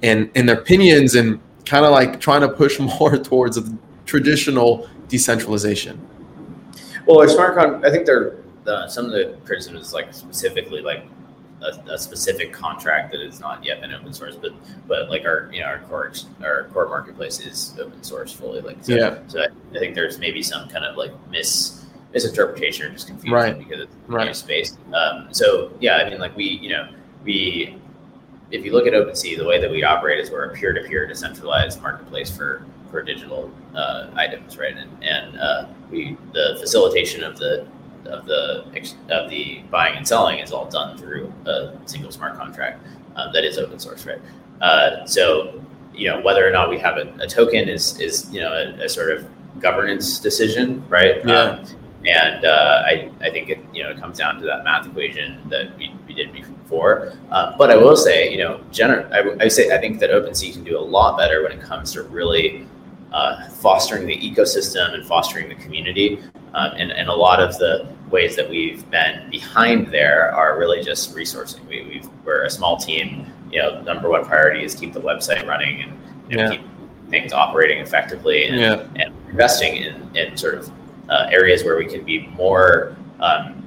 and 0.04 0.30
and 0.36 0.48
their 0.50 0.60
opinions 0.60 1.16
and 1.16 1.40
kind 1.66 1.86
of 1.86 1.92
like 1.92 2.20
trying 2.20 2.42
to 2.42 2.50
push 2.50 2.80
more 3.00 3.18
towards 3.18 3.58
a 3.58 3.78
traditional 4.06 4.90
decentralization. 5.08 6.00
Well, 7.06 7.20
our 7.20 7.30
smart 7.30 7.56
con, 7.56 7.86
I 7.86 7.90
think 7.90 8.06
they're 8.06 8.36
uh, 8.66 8.88
some 8.88 9.06
of 9.06 9.12
the 9.12 9.38
criticism 9.46 9.78
is 9.78 9.94
like 9.94 10.14
specifically 10.14 10.82
like 10.82 11.06
a, 11.62 11.94
a, 11.94 11.98
specific 11.98 12.52
contract 12.52 13.12
that 13.12 13.22
has 13.22 13.40
not 13.40 13.64
yet 13.64 13.82
been 13.82 13.94
open 13.94 14.14
source, 14.14 14.36
but 14.36 14.52
but 14.88 15.10
like 15.10 15.26
our 15.26 15.50
you 15.52 15.62
know 15.62 15.68
our 15.68 15.80
core 15.80 16.12
our 16.42 16.66
core 16.66 16.88
marketplace 16.88 17.40
is 17.40 17.74
open 17.80 18.04
source 18.04 18.32
fully. 18.32 18.62
Like 18.62 18.84
so, 18.84 18.96
yeah, 18.96 19.20
so 19.28 19.42
I, 19.42 19.48
I 19.76 19.80
think 19.80 19.96
there's 19.96 20.20
maybe 20.20 20.44
some 20.44 20.68
kind 20.70 20.86
of 20.86 20.98
like 20.98 21.12
mis 21.30 21.86
misinterpretation 22.14 22.86
or 22.86 22.90
just 22.90 23.08
confusion 23.08 23.34
right. 23.34 23.58
because 23.58 23.82
of 23.84 23.90
right. 24.08 24.36
space. 24.36 24.78
Um, 24.94 25.30
so 25.32 25.72
yeah, 25.80 25.98
I 25.98 26.10
mean 26.10 26.20
like 26.20 26.36
we 26.36 26.46
you 26.46 26.70
know 26.70 26.90
we 27.24 27.78
if 28.52 28.64
you 28.64 28.72
look 28.72 28.88
at 28.88 28.94
OpenSea, 28.94 29.38
the 29.38 29.46
way 29.46 29.60
that 29.60 29.70
we 29.70 29.84
operate 29.84 30.20
is 30.20 30.32
we're 30.32 30.46
a 30.46 30.54
peer-to-peer 30.54 31.08
decentralized 31.08 31.82
marketplace 31.82 32.36
for 32.36 32.66
for 32.90 33.04
digital 33.04 33.52
uh, 33.76 34.10
items, 34.16 34.58
right? 34.58 34.76
And 34.76 35.04
and 35.04 35.40
uh, 35.40 35.68
we 35.92 36.18
the 36.34 36.58
facilitation 36.60 37.24
of 37.24 37.38
the 37.38 37.68
of 38.06 38.26
the 38.26 38.66
of 39.10 39.30
the 39.30 39.62
buying 39.70 39.98
and 39.98 40.08
selling 40.08 40.40
is 40.40 40.52
all 40.52 40.70
done 40.70 40.98
through 40.98 41.32
a 41.46 41.74
single 41.86 42.12
smart 42.12 42.38
contract 42.38 42.86
um, 43.16 43.34
that 43.34 43.44
is 43.44 43.58
open 43.58 43.80
source, 43.80 44.06
right? 44.06 44.22
Uh, 44.62 45.06
so 45.06 45.62
you 45.94 46.10
know 46.10 46.22
whether 46.22 46.48
or 46.48 46.52
not 46.52 46.70
we 46.70 46.78
have 46.80 46.98
a, 46.98 47.14
a 47.20 47.28
token 47.28 47.68
is 47.68 48.00
is 48.00 48.32
you 48.32 48.40
know 48.40 48.54
a, 48.54 48.86
a, 48.86 48.90
sort 48.90 49.12
of 49.12 49.28
governance 49.60 50.20
decision, 50.20 50.84
right? 50.90 51.26
Yeah. 51.26 51.40
Um, 51.40 51.66
and 52.06 52.46
uh, 52.46 52.84
I, 52.86 53.12
I 53.20 53.30
think 53.30 53.50
it 53.50 53.60
you 53.74 53.84
know 53.84 53.90
it 53.90 54.00
comes 54.00 54.18
down 54.18 54.40
to 54.40 54.46
that 54.46 54.64
math 54.64 54.86
equation 54.86 55.42
that 55.50 55.78
we, 55.78 55.94
we 56.08 56.14
did 56.14 56.32
before. 56.68 57.14
Um, 57.32 57.56
but 57.58 57.72
I 57.72 57.78
will 57.78 57.96
say, 57.96 58.30
you 58.30 58.38
know, 58.38 58.60
gener- 58.72 59.10
I, 59.12 59.46
I 59.46 59.48
say 59.48 59.74
I 59.76 59.80
think 59.80 60.00
that 60.00 60.10
OpenSea 60.10 60.54
can 60.54 60.64
do 60.64 60.78
a 60.78 60.82
lot 60.82 61.18
better 61.18 61.44
when 61.44 61.52
it 61.52 61.62
comes 61.62 61.94
to 61.94 62.04
really 62.04 62.68
uh, 63.14 63.48
fostering 63.50 64.06
the 64.06 64.18
ecosystem 64.18 64.94
and 64.94 65.06
fostering 65.06 65.48
the 65.48 65.56
community. 65.56 66.20
Um, 66.54 66.72
and, 66.76 66.92
and 66.92 67.10
a 67.10 67.14
lot 67.14 67.40
of 67.40 67.58
the 67.58 67.88
ways 68.10 68.36
that 68.36 68.50
we've 68.50 68.90
been 68.90 69.30
behind 69.30 69.88
there 69.88 70.34
are 70.34 70.58
really 70.58 70.84
just 70.84 71.16
resourcing. 71.16 71.66
We, 71.68 71.84
we've, 71.84 72.10
we're 72.26 72.44
a 72.44 72.50
small 72.50 72.78
team. 72.78 73.32
You 73.52 73.62
know, 73.62 73.82
number 73.82 74.10
one 74.10 74.26
priority 74.26 74.64
is 74.64 74.76
keep 74.76 74.94
the 74.94 75.02
website 75.02 75.46
running 75.48 75.84
and 75.84 76.00
you 76.30 76.38
know, 76.38 76.44
yeah. 76.44 76.52
keep 76.52 76.62
things 77.10 77.32
operating 77.32 77.80
effectively 77.80 78.46
and, 78.46 78.60
yeah. 78.60 78.88
and 79.02 79.14
investing 79.30 79.78
in, 79.78 80.16
in 80.18 80.36
sort 80.36 80.56
of 80.56 80.72
uh, 81.10 81.28
areas 81.32 81.64
where 81.64 81.78
we 81.78 81.86
can 81.86 82.04
be 82.04 82.28
more 82.28 82.98
um, 83.22 83.67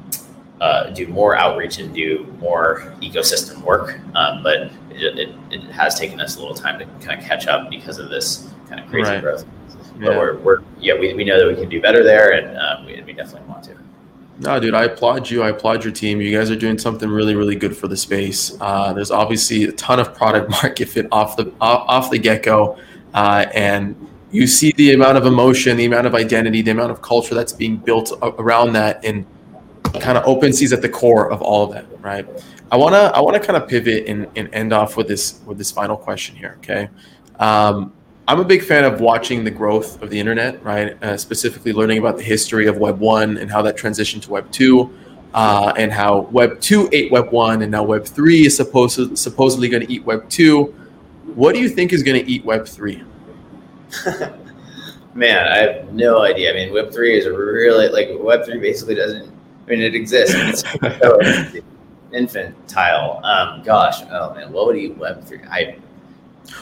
uh, 0.60 0.90
do 0.90 1.06
more 1.06 1.36
outreach 1.36 1.78
and 1.78 1.94
do 1.94 2.26
more 2.38 2.94
ecosystem 3.00 3.62
work. 3.62 3.98
Um, 4.14 4.42
but 4.42 4.70
it, 4.90 5.18
it, 5.18 5.34
it, 5.50 5.62
has 5.70 5.98
taken 5.98 6.20
us 6.20 6.36
a 6.36 6.40
little 6.40 6.54
time 6.54 6.78
to 6.78 6.84
kind 7.04 7.20
of 7.20 7.26
catch 7.26 7.46
up 7.46 7.70
because 7.70 7.98
of 7.98 8.10
this 8.10 8.50
kind 8.68 8.80
of 8.80 8.88
crazy 8.90 9.10
right. 9.10 9.22
growth. 9.22 9.46
But 9.94 10.12
yeah. 10.12 10.18
we're, 10.18 10.38
we're 10.38 10.60
yeah 10.78 10.98
we, 10.98 11.12
we 11.14 11.24
know 11.24 11.38
that 11.38 11.46
we 11.46 11.60
can 11.60 11.68
do 11.68 11.80
better 11.80 12.02
there, 12.02 12.32
and 12.32 12.58
um, 12.58 12.86
we, 12.86 13.00
we 13.02 13.12
definitely 13.12 13.48
want 13.48 13.64
to. 13.64 13.76
No, 14.38 14.58
dude, 14.58 14.74
I 14.74 14.84
applaud 14.84 15.28
you. 15.28 15.42
I 15.42 15.50
applaud 15.50 15.84
your 15.84 15.92
team. 15.92 16.20
You 16.20 16.36
guys 16.36 16.50
are 16.50 16.56
doing 16.56 16.78
something 16.78 17.10
really, 17.10 17.34
really 17.34 17.56
good 17.56 17.76
for 17.76 17.88
the 17.88 17.96
space. 17.96 18.56
Uh, 18.58 18.94
there's 18.94 19.10
obviously 19.10 19.64
a 19.64 19.72
ton 19.72 20.00
of 20.00 20.14
product 20.14 20.50
market 20.62 20.88
fit 20.88 21.06
off 21.12 21.36
the 21.36 21.52
off 21.60 22.10
the 22.10 22.18
get 22.18 22.42
go, 22.42 22.78
uh, 23.14 23.46
and 23.54 24.08
you 24.30 24.46
see 24.46 24.72
the 24.72 24.92
amount 24.92 25.18
of 25.18 25.26
emotion, 25.26 25.76
the 25.76 25.84
amount 25.84 26.06
of 26.06 26.14
identity, 26.14 26.62
the 26.62 26.70
amount 26.70 26.90
of 26.90 27.02
culture 27.02 27.34
that's 27.34 27.52
being 27.52 27.76
built 27.76 28.12
around 28.22 28.72
that, 28.72 29.04
and 29.04 29.26
kind 29.98 30.16
of 30.16 30.24
OpenSea's 30.24 30.72
at 30.72 30.82
the 30.82 30.88
core 30.88 31.30
of 31.30 31.42
all 31.42 31.64
of 31.64 31.72
that, 31.72 31.86
right? 32.00 32.26
I 32.70 32.76
wanna 32.76 33.12
I 33.14 33.20
wanna 33.20 33.40
kind 33.40 33.56
of 33.60 33.68
pivot 33.68 34.06
and, 34.06 34.28
and 34.36 34.52
end 34.54 34.72
off 34.72 34.96
with 34.96 35.08
this 35.08 35.40
with 35.46 35.58
this 35.58 35.70
final 35.70 35.96
question 35.96 36.36
here. 36.36 36.56
Okay, 36.58 36.88
um, 37.38 37.92
I'm 38.28 38.38
a 38.38 38.44
big 38.44 38.62
fan 38.62 38.84
of 38.84 39.00
watching 39.00 39.42
the 39.42 39.50
growth 39.50 40.00
of 40.02 40.10
the 40.10 40.20
internet, 40.20 40.62
right? 40.62 41.02
Uh, 41.02 41.16
specifically, 41.16 41.72
learning 41.72 41.98
about 41.98 42.16
the 42.16 42.22
history 42.22 42.66
of 42.66 42.78
Web 42.78 43.00
one 43.00 43.38
and 43.38 43.50
how 43.50 43.60
that 43.62 43.76
transitioned 43.76 44.22
to 44.22 44.30
Web 44.30 44.50
two, 44.52 44.92
uh, 45.34 45.72
and 45.76 45.90
how 45.90 46.20
Web 46.30 46.60
two 46.60 46.88
ate 46.92 47.10
Web 47.10 47.32
one, 47.32 47.62
and 47.62 47.72
now 47.72 47.82
Web 47.82 48.04
three 48.04 48.46
is 48.46 48.56
supposed 48.56 49.18
supposedly 49.18 49.68
going 49.68 49.84
to 49.84 49.92
eat 49.92 50.04
Web 50.04 50.28
two. 50.28 50.74
What 51.34 51.54
do 51.54 51.60
you 51.60 51.68
think 51.68 51.92
is 51.92 52.04
going 52.04 52.24
to 52.24 52.30
eat 52.30 52.44
Web 52.44 52.68
three? 52.68 53.02
Man, 55.14 55.48
I 55.48 55.56
have 55.56 55.92
no 55.92 56.22
idea. 56.22 56.52
I 56.52 56.54
mean, 56.54 56.72
Web 56.72 56.92
three 56.92 57.18
is 57.18 57.26
really 57.26 57.88
like 57.88 58.10
Web 58.22 58.44
three 58.44 58.60
basically 58.60 58.94
doesn't. 58.94 59.39
I 59.70 59.74
mean, 59.74 59.82
it 59.82 59.94
exists. 59.94 60.34
It's 60.34 61.00
so 61.00 61.60
infantile. 62.12 63.20
Um, 63.24 63.62
gosh, 63.62 64.02
oh 64.10 64.34
man, 64.34 64.52
what 64.52 64.66
would 64.66 64.76
eat 64.76 64.96
Web 64.96 65.24
three? 65.24 65.38
I 65.48 65.76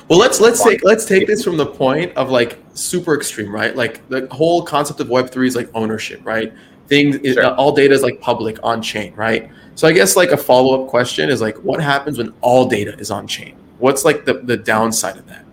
well, 0.08 0.18
let's 0.18 0.40
let's 0.40 0.62
take 0.62 0.84
let's 0.84 1.06
take 1.06 1.26
this 1.26 1.42
from 1.42 1.56
the 1.56 1.64
point 1.64 2.14
of 2.18 2.28
like 2.28 2.58
super 2.74 3.14
extreme, 3.14 3.50
right? 3.50 3.74
Like 3.74 4.06
the 4.10 4.28
whole 4.30 4.62
concept 4.62 5.00
of 5.00 5.08
Web 5.08 5.30
three 5.30 5.48
is 5.48 5.56
like 5.56 5.70
ownership, 5.72 6.20
right? 6.22 6.52
Things 6.86 7.18
sure. 7.24 7.44
uh, 7.44 7.54
all 7.54 7.72
data 7.72 7.94
is 7.94 8.02
like 8.02 8.20
public 8.20 8.58
on 8.62 8.82
chain, 8.82 9.14
right? 9.14 9.50
So 9.74 9.88
I 9.88 9.92
guess 9.92 10.14
like 10.14 10.30
a 10.30 10.36
follow 10.36 10.82
up 10.82 10.90
question 10.90 11.30
is 11.30 11.40
like, 11.40 11.56
what 11.58 11.80
happens 11.80 12.18
when 12.18 12.34
all 12.42 12.66
data 12.66 12.94
is 12.98 13.10
on 13.10 13.26
chain? 13.26 13.56
What's 13.78 14.04
like 14.04 14.26
the 14.26 14.34
the 14.34 14.56
downside 14.58 15.16
of 15.16 15.26
that? 15.28 15.46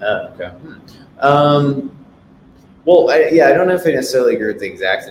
Uh, 0.00 0.30
okay. 0.34 0.48
Hmm. 0.48 1.26
Um, 1.26 1.96
well, 2.86 3.10
I, 3.10 3.28
yeah, 3.32 3.48
I 3.48 3.52
don't 3.52 3.68
know 3.68 3.74
if 3.74 3.86
I 3.86 3.90
necessarily 3.90 4.34
agree 4.34 4.48
with 4.48 4.60
the 4.60 4.66
exact 4.66 5.10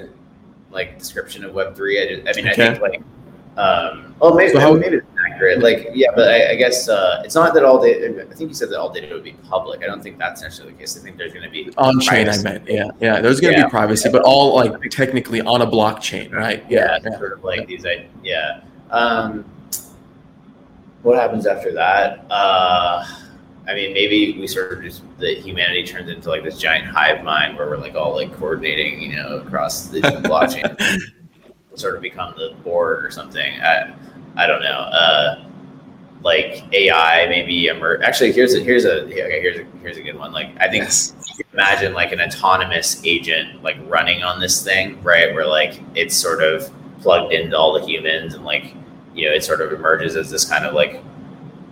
like 0.72 0.98
description 0.98 1.44
of 1.46 1.54
Web 1.54 1.76
three. 1.76 2.00
I, 2.00 2.30
I 2.30 2.34
mean, 2.34 2.48
okay. 2.48 2.68
I 2.68 2.74
think 2.74 2.82
like 2.82 3.02
um, 3.58 4.16
well, 4.20 4.34
maybe, 4.34 4.54
so 4.54 4.60
how, 4.60 4.74
maybe 4.74 4.98
it's 4.98 5.08
accurate. 5.30 5.60
Like, 5.60 5.90
yeah, 5.94 6.08
but 6.16 6.30
I, 6.30 6.52
I 6.52 6.56
guess 6.56 6.88
uh, 6.88 7.22
it's 7.26 7.36
not 7.36 7.54
that 7.54 7.66
all 7.66 7.82
data. 7.82 8.26
I 8.30 8.34
think 8.34 8.50
you 8.50 8.54
said 8.54 8.70
that 8.70 8.80
all 8.80 8.92
data 8.92 9.14
would 9.14 9.24
be 9.24 9.34
public. 9.50 9.84
I 9.84 9.88
don't 9.88 10.02
think 10.02 10.18
that's 10.18 10.42
necessarily 10.42 10.74
the 10.74 10.80
case. 10.80 10.98
I 10.98 11.02
think 11.02 11.18
there's 11.18 11.34
going 11.34 11.44
to 11.44 11.52
be 11.52 11.70
on 11.78 12.00
chain. 12.00 12.30
I 12.30 12.42
meant, 12.42 12.68
yeah, 12.68 12.86
yeah. 13.02 13.20
There's 13.20 13.42
going 13.42 13.54
to 13.56 13.60
yeah, 13.60 13.66
be 13.66 13.70
privacy, 13.70 14.08
yeah. 14.08 14.14
but 14.14 14.22
all 14.24 14.56
like 14.56 14.90
technically 14.90 15.42
on 15.42 15.62
a 15.62 15.68
blockchain, 15.68 16.32
right? 16.32 16.64
Yeah, 16.70 16.98
yeah, 17.04 17.18
sort 17.18 17.34
of 17.34 17.44
like 17.44 17.68
these. 17.68 17.86
I, 17.86 18.08
Yeah. 18.24 18.62
Um, 18.90 19.46
what 21.02 21.18
happens 21.18 21.46
after 21.46 21.74
that? 21.74 22.26
Uh, 22.30 23.06
I 23.68 23.76
mean, 23.76 23.94
maybe 23.94 24.38
we 24.40 24.48
sort 24.48 24.74
of 24.74 24.84
just 24.84 25.04
the 25.20 25.36
humanity 25.36 25.84
turns 25.86 26.10
into 26.10 26.30
like 26.30 26.44
this 26.44 26.58
giant 26.58 26.86
hive 26.88 27.24
mind 27.24 27.58
where 27.58 27.68
we're 27.68 27.78
like 27.78 27.96
all 27.96 28.16
like 28.16 28.34
coordinating, 28.34 29.02
you 29.02 29.16
know, 29.16 29.40
across 29.40 29.88
the 29.88 30.02
blockchain. 30.24 31.00
sort 31.76 31.96
of 31.96 32.02
become 32.02 32.34
the 32.38 32.56
Borg 32.64 33.06
or 33.06 33.12
something. 33.12 33.62
I, 33.62 33.94
I 34.36 34.48
don't 34.48 34.62
know. 34.62 34.70
Uh, 34.70 35.46
like 36.24 36.64
AI 36.74 37.28
maybe 37.28 37.68
emer- 37.68 38.02
actually 38.04 38.32
here's 38.32 38.54
a 38.54 38.60
here's 38.60 38.86
a 38.86 39.06
okay, 39.06 39.42
here's 39.42 39.58
a 39.58 39.64
here's 39.82 39.98
a 39.98 40.04
good 40.04 40.18
one. 40.18 40.32
Like 40.32 40.50
I 40.60 40.70
think 40.70 40.84
yes. 40.84 41.16
imagine 41.54 41.94
like 41.94 42.12
an 42.12 42.22
autonomous 42.22 43.02
agent 43.06 43.64
like 43.64 43.78
running 43.88 44.24
on 44.24 44.40
this 44.40 44.64
thing, 44.64 45.02
right? 45.02 45.34
Where 45.34 45.48
like 45.48 45.82
it's 45.96 46.16
sort 46.16 46.44
of 46.44 46.70
plugged 47.02 47.34
into 47.34 47.58
all 47.58 47.74
the 47.74 47.86
humans 47.86 48.36
and 48.36 48.46
like 48.46 48.76
you 49.16 49.28
know 49.28 49.36
it 49.36 49.44
sort 49.44 49.62
of 49.62 49.74
emerges 49.74 50.16
as 50.16 50.30
this 50.30 50.46
kind 50.46 50.66
of 50.66 50.74
like 50.74 51.02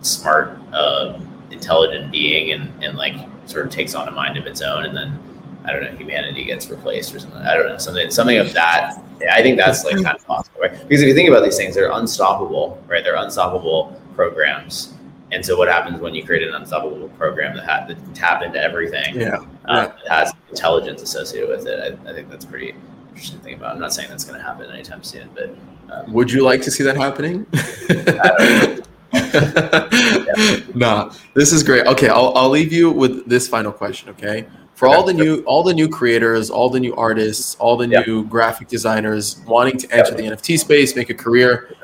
smart 0.01 0.57
uh, 0.73 1.19
intelligent 1.59 2.11
being 2.11 2.51
and 2.53 2.83
and 2.83 2.97
like 2.97 3.15
sort 3.45 3.65
of 3.65 3.71
takes 3.71 3.93
on 3.95 4.07
a 4.07 4.11
mind 4.11 4.37
of 4.37 4.45
its 4.45 4.61
own 4.61 4.85
and 4.85 4.95
then 4.95 5.19
I 5.65 5.73
don't 5.73 5.83
know, 5.83 5.97
humanity 5.97 6.45
gets 6.45 6.69
replaced 6.69 7.13
or 7.13 7.19
something. 7.19 7.41
I 7.41 7.55
don't 7.55 7.67
know, 7.67 7.77
something 7.77 8.09
something 8.09 8.37
of 8.37 8.53
that. 8.53 8.97
I 9.31 9.41
think 9.41 9.57
that's 9.57 9.83
like 9.83 9.95
kind 9.95 10.15
of 10.15 10.25
possible, 10.25 10.61
right? 10.61 10.71
Because 10.71 11.01
if 11.01 11.07
you 11.07 11.13
think 11.13 11.29
about 11.29 11.43
these 11.43 11.57
things, 11.57 11.75
they're 11.75 11.91
unstoppable, 11.91 12.81
right? 12.87 13.03
They're 13.03 13.17
unstoppable 13.17 14.01
programs. 14.15 14.93
And 15.31 15.45
so, 15.45 15.57
what 15.57 15.67
happens 15.67 15.99
when 15.99 16.15
you 16.15 16.25
create 16.25 16.47
an 16.47 16.55
unstoppable 16.55 17.09
program 17.09 17.55
that, 17.57 17.65
ha- 17.65 17.85
that 17.87 17.95
can 17.95 18.13
tap 18.13 18.41
into 18.41 18.59
everything? 18.59 19.19
Yeah, 19.19 19.35
um, 19.65 19.91
yeah. 20.03 20.23
has 20.23 20.33
intelligence 20.49 21.01
associated 21.01 21.49
with 21.49 21.67
it. 21.67 21.99
I, 22.05 22.09
I, 22.09 22.13
think 22.13 22.29
that's 22.29 22.45
pretty 22.45 22.73
interesting 23.09 23.37
to 23.37 23.43
think 23.43 23.57
about. 23.57 23.75
I'm 23.75 23.79
not 23.79 23.93
saying 23.93 24.09
that's 24.09 24.23
going 24.23 24.39
to 24.39 24.43
happen 24.43 24.71
anytime 24.71 25.03
soon, 25.03 25.29
but 25.35 25.55
um, 25.91 26.11
would 26.11 26.31
you 26.31 26.43
like 26.43 26.63
to 26.63 26.71
see 26.71 26.83
that 26.83 26.97
happening? 26.97 27.45
yeah. 29.13 30.59
Nah, 30.75 31.13
this 31.33 31.51
is 31.51 31.63
great. 31.63 31.85
Okay, 31.87 32.07
I'll, 32.07 32.31
I'll 32.35 32.49
leave 32.49 32.71
you 32.71 32.91
with 32.91 33.27
this 33.27 33.47
final 33.47 33.71
question. 33.71 34.09
Okay, 34.09 34.47
for 34.75 34.87
all 34.87 35.03
the 35.03 35.13
new 35.13 35.41
all 35.41 35.61
the 35.61 35.73
new 35.73 35.89
creators, 35.89 36.49
all 36.49 36.69
the 36.69 36.79
new 36.79 36.95
artists, 36.95 37.55
all 37.55 37.75
the 37.75 37.87
new 37.87 38.23
graphic 38.25 38.69
designers 38.69 39.41
wanting 39.45 39.77
to 39.77 39.91
enter 39.91 40.15
the 40.15 40.23
NFT 40.23 40.57
space, 40.57 40.95
make 40.95 41.09
a 41.09 41.13
career, 41.13 41.75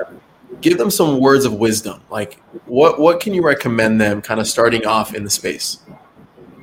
give 0.62 0.78
them 0.78 0.90
some 0.90 1.20
words 1.20 1.44
of 1.44 1.54
wisdom. 1.54 2.02
Like 2.10 2.40
what 2.68 3.00
what 3.00 3.20
can 3.20 3.34
you 3.34 3.44
recommend 3.44 4.00
them 4.00 4.22
kind 4.22 4.40
of 4.40 4.48
starting 4.48 4.86
off 4.86 5.14
in 5.14 5.26
the 5.26 5.30
space? 5.30 5.80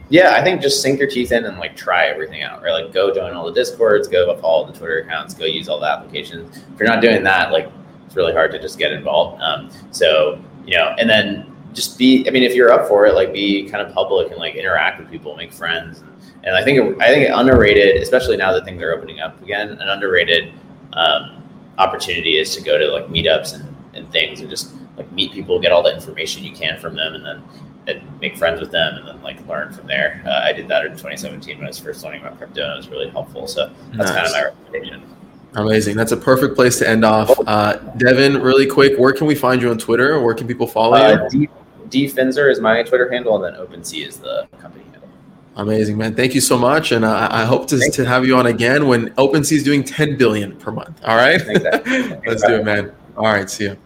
Yeah, 0.09 0.35
I 0.35 0.42
think 0.42 0.61
just 0.61 0.83
sink 0.83 0.98
your 0.98 1.09
teeth 1.09 1.33
in 1.33 1.44
and 1.44 1.59
like 1.59 1.77
try 1.77 2.07
everything 2.07 2.42
out, 2.42 2.62
right? 2.62 2.83
Like 2.83 2.92
go 2.92 3.14
join 3.14 3.35
all 3.35 3.46
the 3.46 3.53
discords, 3.53 4.09
go 4.09 4.27
follow 4.37 4.42
all 4.42 4.64
the 4.66 4.72
Twitter 4.72 4.98
accounts, 4.98 5.35
go 5.35 5.44
use 5.44 5.68
all 5.68 5.81
the 5.81 5.87
applications. 5.87 6.57
If 6.57 6.81
you're 6.81 6.88
not 6.88 7.01
doing 7.01 7.22
that, 7.25 7.53
like 7.53 7.70
it's 8.07 8.16
really 8.16 8.33
hard 8.33 8.53
to 8.53 8.59
just 8.59 8.79
get 8.79 8.92
involved. 8.92 9.42
Um, 9.42 9.70
so 9.90 10.42
you 10.66 10.77
know, 10.77 10.94
and 10.98 11.09
then 11.09 11.53
just 11.72 11.98
be. 11.98 12.27
I 12.29 12.31
mean, 12.31 12.42
if 12.42 12.55
you're 12.55 12.72
up 12.72 12.88
for 12.88 13.07
it, 13.07 13.14
like 13.14 13.33
be 13.33 13.68
kind 13.68 13.87
of 13.87 13.92
public 13.94 14.31
and 14.31 14.38
like 14.38 14.55
interact 14.55 15.01
with 15.01 15.11
people, 15.11 15.37
make 15.37 15.53
friends. 15.53 16.01
And, 16.01 16.12
and 16.44 16.57
I 16.57 16.64
think 16.64 17.01
I 17.01 17.09
think 17.09 17.31
underrated, 17.33 18.01
especially 18.03 18.37
now 18.37 18.53
that 18.53 18.64
things 18.64 18.83
are 18.83 18.92
opening 18.92 19.20
up 19.20 19.40
again, 19.42 19.70
an 19.70 19.88
underrated 19.88 20.53
um, 20.92 21.42
opportunity 21.79 22.38
is 22.38 22.55
to 22.57 22.62
go 22.62 22.79
to 22.79 22.87
like 22.87 23.07
meetups 23.07 23.55
and, 23.55 23.77
and 23.94 24.11
things 24.12 24.40
and 24.40 24.51
just 24.51 24.75
like 24.96 25.11
meet 25.12 25.33
people, 25.33 25.59
get 25.59 25.72
all 25.72 25.83
the 25.83 25.94
information 25.94 26.44
you 26.44 26.53
can 26.53 26.79
from 26.79 26.94
them, 26.94 27.14
and 27.14 27.25
then 27.25 27.42
and 27.88 28.20
make 28.20 28.37
friends 28.37 28.61
with 28.61 28.70
them, 28.70 28.96
and 28.96 29.09
then 29.09 29.22
like 29.22 29.44
learn 29.48 29.72
from 29.72 29.87
there. 29.87 30.22
Uh, 30.27 30.40
I 30.44 30.53
did 30.53 30.68
that 30.68 30.85
in 30.85 30.92
2017 30.92 31.57
when 31.57 31.66
I 31.66 31.68
was 31.70 31.79
first 31.79 32.05
learning 32.05 32.20
about 32.20 32.38
crypto, 32.38 32.62
and 32.62 32.75
it 32.75 32.77
was 32.77 32.88
really 32.88 33.11
helpful. 33.11 33.46
So 33.46 33.72
that's 33.92 34.11
nice. 34.11 34.11
kind 34.11 34.27
of 34.27 34.33
my 34.33 34.44
recommendation. 34.44 35.16
Amazing. 35.54 35.96
That's 35.96 36.12
a 36.12 36.16
perfect 36.16 36.54
place 36.54 36.78
to 36.78 36.88
end 36.88 37.04
off. 37.04 37.30
Uh, 37.46 37.76
Devin, 37.96 38.40
really 38.40 38.66
quick, 38.66 38.98
where 38.98 39.12
can 39.12 39.26
we 39.26 39.34
find 39.34 39.60
you 39.60 39.70
on 39.70 39.78
Twitter? 39.78 40.18
Where 40.20 40.34
can 40.34 40.46
people 40.46 40.66
follow 40.66 40.96
uh, 40.96 41.28
you? 41.30 41.48
D, 41.88 42.06
D 42.06 42.12
Finzer 42.12 42.50
is 42.50 42.60
my 42.60 42.82
Twitter 42.82 43.10
handle, 43.10 43.42
and 43.42 43.54
then 43.54 43.62
OpenSea 43.62 44.06
is 44.06 44.18
the 44.18 44.48
company. 44.58 44.84
Handle. 44.84 45.08
Amazing, 45.56 45.98
man. 45.98 46.14
Thank 46.14 46.34
you 46.34 46.40
so 46.40 46.56
much. 46.56 46.92
And 46.92 47.04
uh, 47.04 47.28
I 47.30 47.44
hope 47.44 47.68
to, 47.68 47.78
to 47.90 48.04
have 48.06 48.26
you 48.26 48.36
on 48.36 48.46
again 48.46 48.86
when 48.86 49.10
OpenSea 49.10 49.56
is 49.58 49.62
doing 49.62 49.84
10 49.84 50.16
billion 50.16 50.56
per 50.56 50.72
month. 50.72 50.98
All 51.04 51.16
right. 51.16 51.44
Let's 52.26 52.42
do 52.42 52.54
it, 52.54 52.64
man. 52.64 52.92
All 53.16 53.24
right. 53.24 53.50
See 53.50 53.64
you. 53.64 53.76